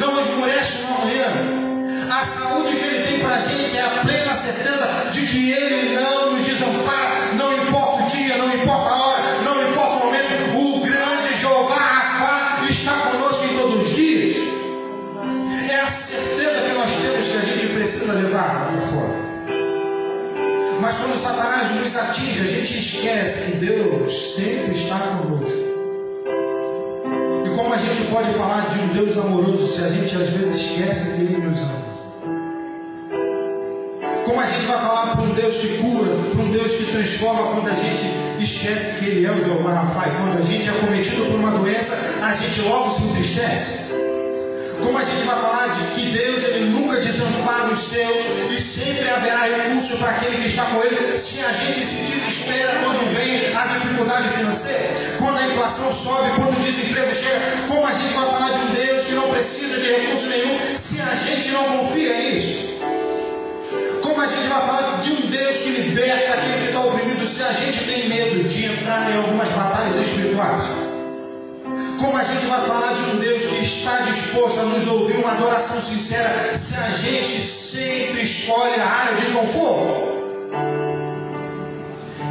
não 0.01 0.19
esmurece 0.19 0.87
no 0.87 0.95
amanhã. 0.95 1.27
A 2.09 2.25
saúde 2.25 2.75
que 2.75 2.83
Ele 2.83 3.05
tem 3.05 3.19
para 3.19 3.35
a 3.35 3.39
gente 3.39 3.77
é 3.77 3.81
a 3.81 3.89
plena 4.01 4.35
certeza 4.35 4.87
de 5.11 5.27
que 5.27 5.51
Ele 5.51 5.95
não 5.95 6.33
nos 6.33 6.45
desampara, 6.45 7.33
não 7.35 7.53
importa 7.55 8.03
o 8.03 8.07
dia, 8.07 8.37
não 8.37 8.53
importa 8.53 8.89
a 8.89 9.05
hora, 9.05 9.41
não 9.45 9.69
importa 9.69 10.03
o 10.03 10.05
momento. 10.05 10.57
O 10.57 10.81
grande 10.81 11.35
Jeová 11.39 11.75
Rafa 11.75 12.69
está 12.69 12.91
conosco 12.93 13.45
em 13.45 13.57
todos 13.57 13.83
os 13.83 13.95
dias. 13.95 14.37
É 15.69 15.79
a 15.79 15.87
certeza 15.87 16.61
que 16.61 16.73
nós 16.73 16.91
temos 16.91 17.27
que 17.27 17.37
a 17.37 17.41
gente 17.41 17.73
precisa 17.73 18.13
levar 18.13 18.71
para 18.71 18.87
fora. 18.87 19.31
Mas 20.81 20.97
quando 20.97 21.19
Satanás 21.19 21.69
nos 21.75 21.95
atinge, 21.95 22.41
a 22.41 22.47
gente 22.47 22.79
esquece 22.79 23.51
que 23.51 23.57
Deus 23.65 24.35
sempre 24.35 24.75
está 24.75 24.97
conosco. 24.97 25.40
Falar 28.41 28.69
de 28.69 28.79
um 28.79 28.87
Deus 28.87 29.17
amoroso 29.19 29.67
se 29.67 29.83
a 29.83 29.89
gente 29.89 30.15
às 30.15 30.29
vezes 30.29 30.55
esquece 30.55 31.11
que 31.11 31.21
Ele 31.21 31.37
nos 31.37 31.61
ama? 31.61 31.91
Como 34.25 34.39
a 34.39 34.45
gente 34.47 34.65
vai 34.65 34.79
falar 34.79 35.15
para 35.15 35.21
um 35.21 35.33
Deus 35.33 35.57
que 35.57 35.77
cura, 35.77 36.11
para 36.31 36.41
um 36.41 36.51
Deus 36.51 36.71
que 36.71 36.85
transforma, 36.91 37.53
quando 37.53 37.67
a 37.67 37.75
gente 37.75 38.03
esquece 38.39 38.99
que 38.99 39.11
Ele 39.11 39.25
é 39.27 39.31
o 39.31 39.39
Jeová 39.39 39.73
Rafa? 39.73 40.09
E 40.09 40.11
quando 40.11 40.39
a 40.39 40.43
gente 40.43 40.67
é 40.67 40.71
cometido 40.71 41.25
por 41.25 41.35
uma 41.35 41.51
doença, 41.51 41.95
a 42.23 42.33
gente 42.33 42.61
logo 42.61 42.91
se 42.91 43.03
entristece? 43.03 43.90
Como 44.83 44.97
a 44.97 45.03
gente 45.03 45.23
vai 45.25 45.39
falar 45.39 45.67
de 45.67 45.85
que 45.93 46.09
Deus 46.17 46.43
ele 46.43 46.69
nunca 46.71 46.97
desampara 46.97 47.71
os 47.71 47.79
seus 47.79 48.25
e 48.49 48.61
sempre 48.61 49.09
haverá 49.09 49.43
recurso 49.43 49.97
para 49.97 50.11
aquele 50.11 50.37
que 50.37 50.47
está 50.47 50.65
com 50.65 50.81
ele, 50.83 51.19
se 51.19 51.43
a 51.45 51.53
gente 51.53 51.85
se 51.85 52.01
desespera 52.03 52.79
quando 52.83 53.15
vem 53.15 53.55
a 53.55 53.65
dificuldade 53.65 54.29
financeira, 54.29 55.15
quando 55.19 55.37
a 55.37 55.47
inflação 55.47 55.93
sobe, 55.93 56.31
quando 56.35 56.57
o 56.57 56.61
desemprego 56.61 57.15
chega, 57.15 57.39
como 57.67 57.85
a 57.85 57.91
gente 57.91 58.13
vai 58.13 58.25
falar 58.25 58.49
de 58.49 58.57
um 58.57 58.73
Deus 58.73 59.05
que 59.05 59.13
não 59.13 59.29
precisa 59.29 59.79
de 59.79 59.87
recurso 59.87 60.27
nenhum 60.27 60.77
se 60.77 61.01
a 61.01 61.15
gente 61.15 61.49
não 61.51 61.63
confia 61.77 62.17
nisso? 62.17 62.71
Como 64.01 64.19
a 64.19 64.27
gente 64.27 64.47
vai 64.47 64.61
falar 64.61 64.99
de 65.01 65.11
um 65.11 65.29
Deus 65.29 65.57
que 65.57 65.69
liberta 65.69 66.33
aquele 66.33 66.57
que 66.57 66.67
está 66.67 66.81
oprimido 66.81 67.27
se 67.27 67.43
a 67.43 67.53
gente 67.53 67.83
tem 67.85 68.09
medo 68.09 68.43
de 68.47 68.65
entrar 68.65 69.11
em 69.11 69.17
algumas 69.17 69.49
batalhas 69.49 70.07
espirituais? 70.07 70.90
Como 72.01 72.17
a 72.17 72.23
gente 72.23 72.47
vai 72.47 72.65
falar 72.65 72.93
de 72.93 73.11
um 73.11 73.19
Deus 73.19 73.43
que 73.43 73.63
está 73.63 73.97
disposto 73.97 74.59
a 74.59 74.63
nos 74.63 74.87
ouvir 74.87 75.17
uma 75.17 75.33
adoração 75.33 75.79
sincera 75.79 76.57
se 76.57 76.75
a 76.75 76.89
gente 76.89 77.39
sempre 77.39 78.23
escolhe 78.23 78.81
a 78.81 78.87
área 78.87 79.15
de 79.17 79.25
conforto? 79.27 80.11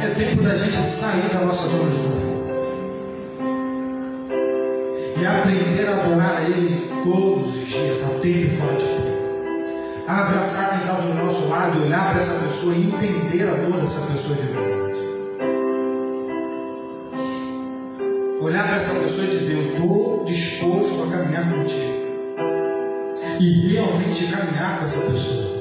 É 0.03 0.07
tempo 0.13 0.43
da 0.43 0.55
gente 0.55 0.75
sair 0.75 1.29
da 1.33 1.45
nossa 1.45 1.69
zona 1.69 1.89
de 1.89 1.95
conforto 1.95 2.41
e 5.21 5.25
aprender 5.25 5.87
a 5.87 6.01
adorar 6.01 6.37
a 6.39 6.43
Ele 6.43 6.89
todos 7.05 7.55
os 7.55 7.67
dias, 7.69 8.03
a 8.03 8.19
tempo 8.19 8.39
e 8.39 8.49
fora 8.49 8.75
de 8.75 8.85
tempo. 8.85 10.05
Abraçar 10.05 10.69
quem 10.71 10.79
está 10.79 10.93
do 10.95 11.13
nosso 11.13 11.47
lado 11.47 11.81
olhar 11.81 12.09
para 12.09 12.19
essa 12.19 12.45
pessoa 12.45 12.75
e 12.75 12.87
entender 12.87 13.47
a 13.47 13.53
dor 13.53 13.79
dessa 13.79 14.11
pessoa 14.11 14.35
de 14.35 14.47
verdade. 14.47 14.90
Olhar 18.41 18.67
para 18.67 18.77
essa 18.77 18.99
pessoa 18.99 19.27
e 19.27 19.37
dizer: 19.37 19.53
Eu 19.53 19.73
estou 19.73 20.25
disposto 20.25 21.03
a 21.03 21.17
caminhar 21.17 21.49
contigo. 21.53 22.01
E 23.39 23.73
realmente 23.73 24.25
caminhar 24.25 24.79
com 24.79 24.85
essa 24.85 25.11
pessoa. 25.11 25.51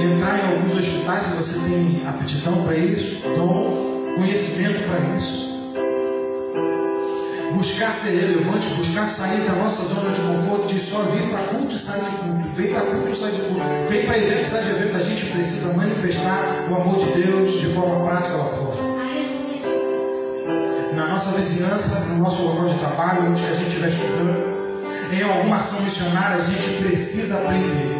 Entrar 0.00 0.38
em 0.38 0.56
alguns 0.56 0.74
hospitais, 0.74 1.24
se 1.24 1.36
você 1.36 1.68
tem 1.68 2.06
aptidão 2.06 2.64
para 2.64 2.76
isso, 2.76 3.28
dom, 3.36 4.14
conhecimento 4.16 4.84
para 4.88 5.16
isso. 5.16 5.50
buscar 7.52 7.92
ser 7.92 8.18
relevante, 8.18 8.66
buscar 8.74 9.06
sair 9.06 9.40
da 9.42 9.52
nossa 9.52 9.82
zona 9.94 10.14
de 10.14 10.20
conforto, 10.22 10.66
de 10.66 10.80
só 10.80 11.02
vir 11.02 11.28
para 11.28 11.40
culto 11.40 11.74
e 11.74 11.78
sair 11.78 12.04
de 12.04 12.16
culto, 12.16 12.48
vem 12.54 12.72
para 12.72 12.80
culto 12.86 13.10
e 13.10 13.16
sair 13.16 13.32
de 13.32 13.40
culto, 13.42 13.64
vem 13.88 14.06
para 14.06 14.18
evento 14.18 14.40
e 14.40 14.44
sair 14.46 14.64
de 14.64 14.70
evento, 14.70 14.96
a 14.96 15.00
gente 15.00 15.26
precisa 15.26 15.74
manifestar 15.74 16.68
o 16.70 16.74
amor 16.74 16.98
de 17.04 17.22
Deus 17.22 17.60
de 17.60 17.66
forma 17.66 18.06
prática 18.06 18.36
lá 18.36 18.44
fora. 18.46 18.59
Nossa 21.20 21.36
vizinhança, 21.36 22.00
no 22.08 22.16
nosso 22.16 22.42
local 22.42 22.64
de 22.70 22.78
trabalho, 22.78 23.28
onde 23.28 23.44
a 23.44 23.54
gente 23.54 23.68
estiver 23.68 23.90
estudando, 23.90 25.12
em 25.12 25.22
alguma 25.22 25.56
ação 25.56 25.82
missionária, 25.82 26.38
a 26.38 26.40
gente 26.42 26.82
precisa 26.82 27.42
aprender 27.42 27.94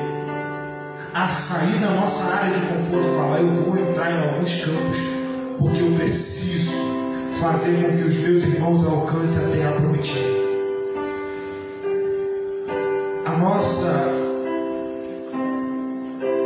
a 1.13 1.29
sair 1.29 1.79
da 1.81 1.91
nossa 1.91 2.35
área 2.35 2.59
de 2.59 2.65
conforto 2.65 3.09
e 3.13 3.17
falar, 3.19 3.41
eu 3.41 3.49
vou 3.49 3.77
entrar 3.77 4.11
em 4.11 4.27
alguns 4.27 4.65
campos, 4.65 4.97
porque 5.59 5.83
eu 5.83 5.93
preciso 5.97 6.73
fazer 7.39 7.85
com 7.85 7.99
que 7.99 8.05
os 8.05 8.17
meus 8.17 8.43
irmãos 8.43 8.87
alcancem 8.87 9.49
a 9.49 9.51
terra 9.55 9.73
prometida. 9.73 10.31
A 13.27 13.37
nossa, 13.37 14.09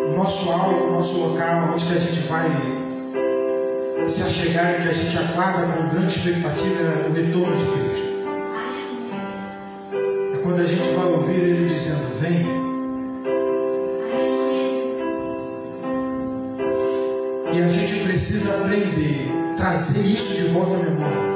o 0.08 0.16
nosso 0.16 0.50
alvo, 0.50 0.88
o 0.88 0.92
nosso 0.94 1.18
local, 1.18 1.68
onde 1.72 1.84
a 1.84 2.00
gente 2.00 2.18
vai 2.26 2.73
se 4.09 4.23
achegar 4.23 4.79
e 4.79 4.83
que 4.83 4.88
a 4.88 4.93
gente 4.93 5.19
aguarda 5.19 5.67
com 5.67 5.88
grande 5.88 6.14
expectativa 6.14 6.83
é 6.83 7.09
o 7.09 7.12
retorno 7.12 7.57
de 7.57 7.64
Cristo. 7.64 8.14
É 10.35 10.38
quando 10.43 10.61
a 10.61 10.67
gente 10.67 10.95
vai 10.95 11.07
ouvir 11.07 11.40
Ele 11.40 11.69
dizendo, 11.69 12.21
vem. 12.21 12.64
E 17.53 17.62
a 17.62 17.69
gente 17.69 18.05
precisa 18.05 18.57
aprender, 18.57 19.29
trazer 19.57 20.01
isso 20.01 20.35
de 20.35 20.49
volta 20.49 20.75
à 20.75 20.79
memória. 20.79 21.35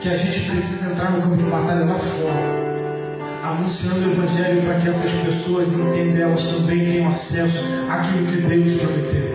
Que 0.00 0.08
a 0.08 0.16
gente 0.16 0.50
precisa 0.50 0.92
entrar 0.92 1.12
no 1.12 1.22
campo 1.22 1.36
de 1.36 1.44
batalha 1.44 1.84
lá 1.84 1.94
fora, 1.94 3.44
anunciando 3.44 4.08
o 4.08 4.12
Evangelho 4.12 4.62
para 4.62 4.80
que 4.80 4.88
essas 4.88 5.10
pessoas 5.24 5.78
entendam, 5.78 6.30
elas 6.30 6.44
também 6.44 6.78
tenham 6.78 7.10
acesso 7.10 7.64
àquilo 7.90 8.26
que 8.26 8.40
Deus 8.40 8.80
prometeu. 8.80 9.29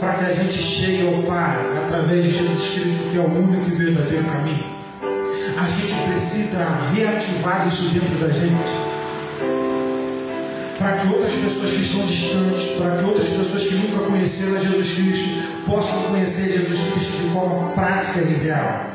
Para 0.00 0.14
que 0.14 0.24
a 0.24 0.34
gente 0.34 0.52
chegue 0.52 1.06
ao 1.06 1.22
Pai 1.24 1.56
através 1.84 2.24
de 2.24 2.32
Jesus 2.32 2.74
Cristo, 2.74 3.10
que 3.10 3.16
é 3.16 3.20
o 3.20 3.24
único 3.24 3.70
e 3.70 3.74
verdadeiro 3.74 4.24
caminho. 4.24 4.78
A 5.58 5.68
gente 5.68 6.10
precisa 6.10 6.64
reativar 6.94 7.66
isso 7.66 7.88
dentro 7.90 8.14
da 8.18 8.32
gente 8.32 8.88
para 10.78 10.98
que 10.98 11.08
outras 11.08 11.34
pessoas 11.34 11.70
que 11.72 11.82
estão 11.82 12.06
distantes, 12.06 12.76
para 12.78 12.98
que 12.98 13.04
outras 13.04 13.28
pessoas 13.28 13.64
que 13.64 13.74
nunca 13.74 14.06
conheceram 14.06 14.60
Jesus 14.60 14.94
Cristo 14.94 15.64
possam 15.66 16.02
conhecer 16.04 16.52
Jesus 16.52 16.80
Cristo 16.92 17.22
de 17.22 17.28
forma 17.30 17.70
prática 17.72 18.20
e 18.20 18.34
real. 18.44 18.86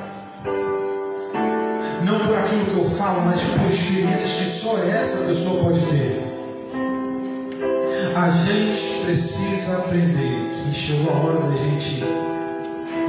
Não 2.05 2.19
por 2.19 2.37
aquilo 2.37 2.65
que 2.65 2.77
eu 2.77 2.89
falo, 2.89 3.25
mas 3.25 3.41
por 3.41 3.71
experiências 3.71 4.33
que 4.33 4.49
só 4.49 4.77
essa 4.77 5.25
pessoa 5.25 5.63
pode 5.63 5.79
ter. 5.87 6.22
A 8.23 8.31
gente 8.31 9.03
precisa 9.03 9.79
aprender 9.79 10.55
que 10.55 10.73
chegou 10.73 11.13
a 11.13 11.17
hora 11.17 11.39
da 11.41 11.57
gente 11.57 12.01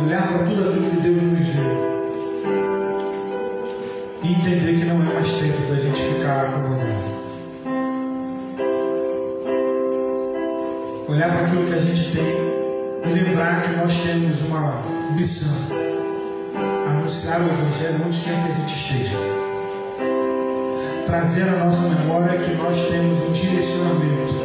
olhar 0.03 0.27
para 0.27 0.39
tudo 0.39 0.69
aquilo 0.69 0.91
que 0.91 0.97
Deus 0.97 1.23
nos 1.23 1.47
deu 1.55 1.95
e 4.25 4.33
entender 4.33 4.81
que 4.81 4.85
não 4.87 5.09
é 5.09 5.15
mais 5.15 5.33
tempo 5.35 5.73
da 5.73 5.77
gente 5.77 6.03
ficar 6.03 6.47
acomodado. 6.47 7.15
olhar 11.07 11.31
para 11.31 11.47
aquilo 11.47 11.67
que 11.69 11.75
a 11.75 11.81
gente 11.81 12.11
tem 12.11 12.35
e 13.05 13.23
lembrar 13.23 13.63
que 13.63 13.77
nós 13.77 13.97
temos 13.99 14.43
uma 14.43 14.83
missão: 15.15 15.77
anunciar 16.89 17.41
o 17.41 17.45
Evangelho 17.45 18.05
onde 18.05 18.19
quer 18.19 18.43
que 18.43 18.51
a 18.51 18.55
gente 18.55 18.75
esteja. 18.75 19.17
Trazer 21.07 21.49
à 21.51 21.65
nossa 21.65 21.89
memória 21.89 22.37
que 22.37 22.53
nós 22.55 22.89
temos 22.89 23.29
um 23.29 23.31
direcionamento, 23.31 24.44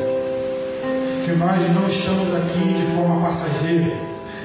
que 1.30 1.36
nós 1.36 1.62
não 1.76 1.86
estamos 1.86 2.36
aqui 2.36 2.74
de 2.74 2.96
forma 2.96 3.22
passageira, 3.22 3.92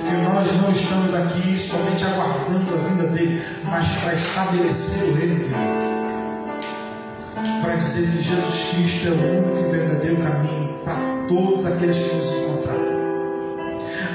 que 0.06 0.16
nós 0.22 0.52
não 0.60 0.70
estamos 0.70 1.14
aqui 1.14 1.58
somente 1.58 2.04
aguardando 2.04 2.74
a 2.74 2.88
vinda 2.88 3.06
dele, 3.08 3.42
mas 3.64 3.88
para 4.02 4.12
estabelecer 4.12 5.04
o 5.04 5.14
reino 5.14 5.34
dele 5.36 5.94
para 7.62 7.76
dizer 7.76 8.10
que 8.10 8.22
Jesus 8.22 8.70
Cristo 8.74 9.08
é 9.08 9.10
o 9.10 9.38
único 9.38 9.66
e 9.66 9.70
verdadeiro 9.70 10.16
caminho 10.18 10.78
para 10.84 10.94
todos 11.26 11.64
aqueles 11.66 11.96
que 11.96 12.14
nos 12.14 12.26
encontraram. 12.26 12.94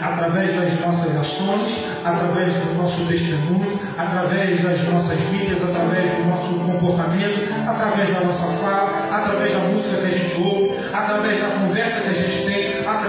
Através 0.02 0.56
das 0.56 0.80
nossas 0.80 1.18
ações, 1.18 1.86
através 2.06 2.54
do 2.54 2.78
nosso 2.78 3.06
testemunho, 3.06 3.80
através 3.98 4.62
das 4.62 4.88
nossas 4.90 5.20
vidas, 5.32 5.62
através 5.64 6.12
do 6.18 6.24
nosso 6.30 6.54
comportamento, 6.54 7.52
através 7.68 8.14
da 8.14 8.22
nossa 8.22 8.46
fala, 8.46 9.10
através 9.12 9.52
da 9.52 9.60
música 9.60 9.98
que 9.98 10.06
a 10.06 10.18
gente 10.18 10.42
ouve, 10.42 10.78
através 10.94 11.40
da 11.40 11.48
conversa 11.48 12.02
que 12.02 12.10
a 12.10 12.14
gente 12.14 12.46
tem, 12.46 12.49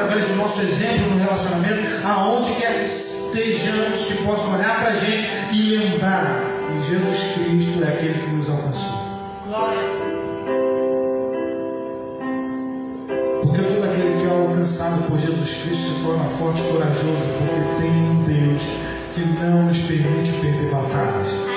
através 0.00 0.28
do 0.28 0.36
nosso 0.36 0.60
exemplo 0.62 1.10
no 1.10 1.18
relacionamento, 1.18 2.06
aonde 2.06 2.54
quer 2.54 2.78
que 2.78 2.84
estejamos, 2.84 4.06
que 4.06 4.24
possam 4.24 4.54
olhar 4.54 4.80
para 4.80 4.90
a 4.90 4.94
gente 4.94 5.26
e 5.52 5.76
lembrar 5.76 6.42
que 6.66 6.90
Jesus 6.90 7.32
Cristo 7.34 7.84
é 7.84 7.88
aquele 7.88 8.14
que 8.14 8.30
nos 8.30 8.48
alcançou. 8.48 8.98
Glória. 9.46 10.00
alcançado 14.70 15.02
por 15.08 15.18
Jesus 15.18 15.62
Cristo 15.62 15.90
se 15.90 16.04
torna 16.04 16.24
forte 16.24 16.60
e 16.60 16.64
corajoso, 16.64 17.18
porque 17.38 17.82
tem 17.82 17.90
um 17.90 18.22
Deus 18.22 18.62
que 19.14 19.24
não 19.42 19.62
nos 19.64 19.78
permite 19.78 20.32
perder 20.40 20.70
batalhas. 20.70 21.49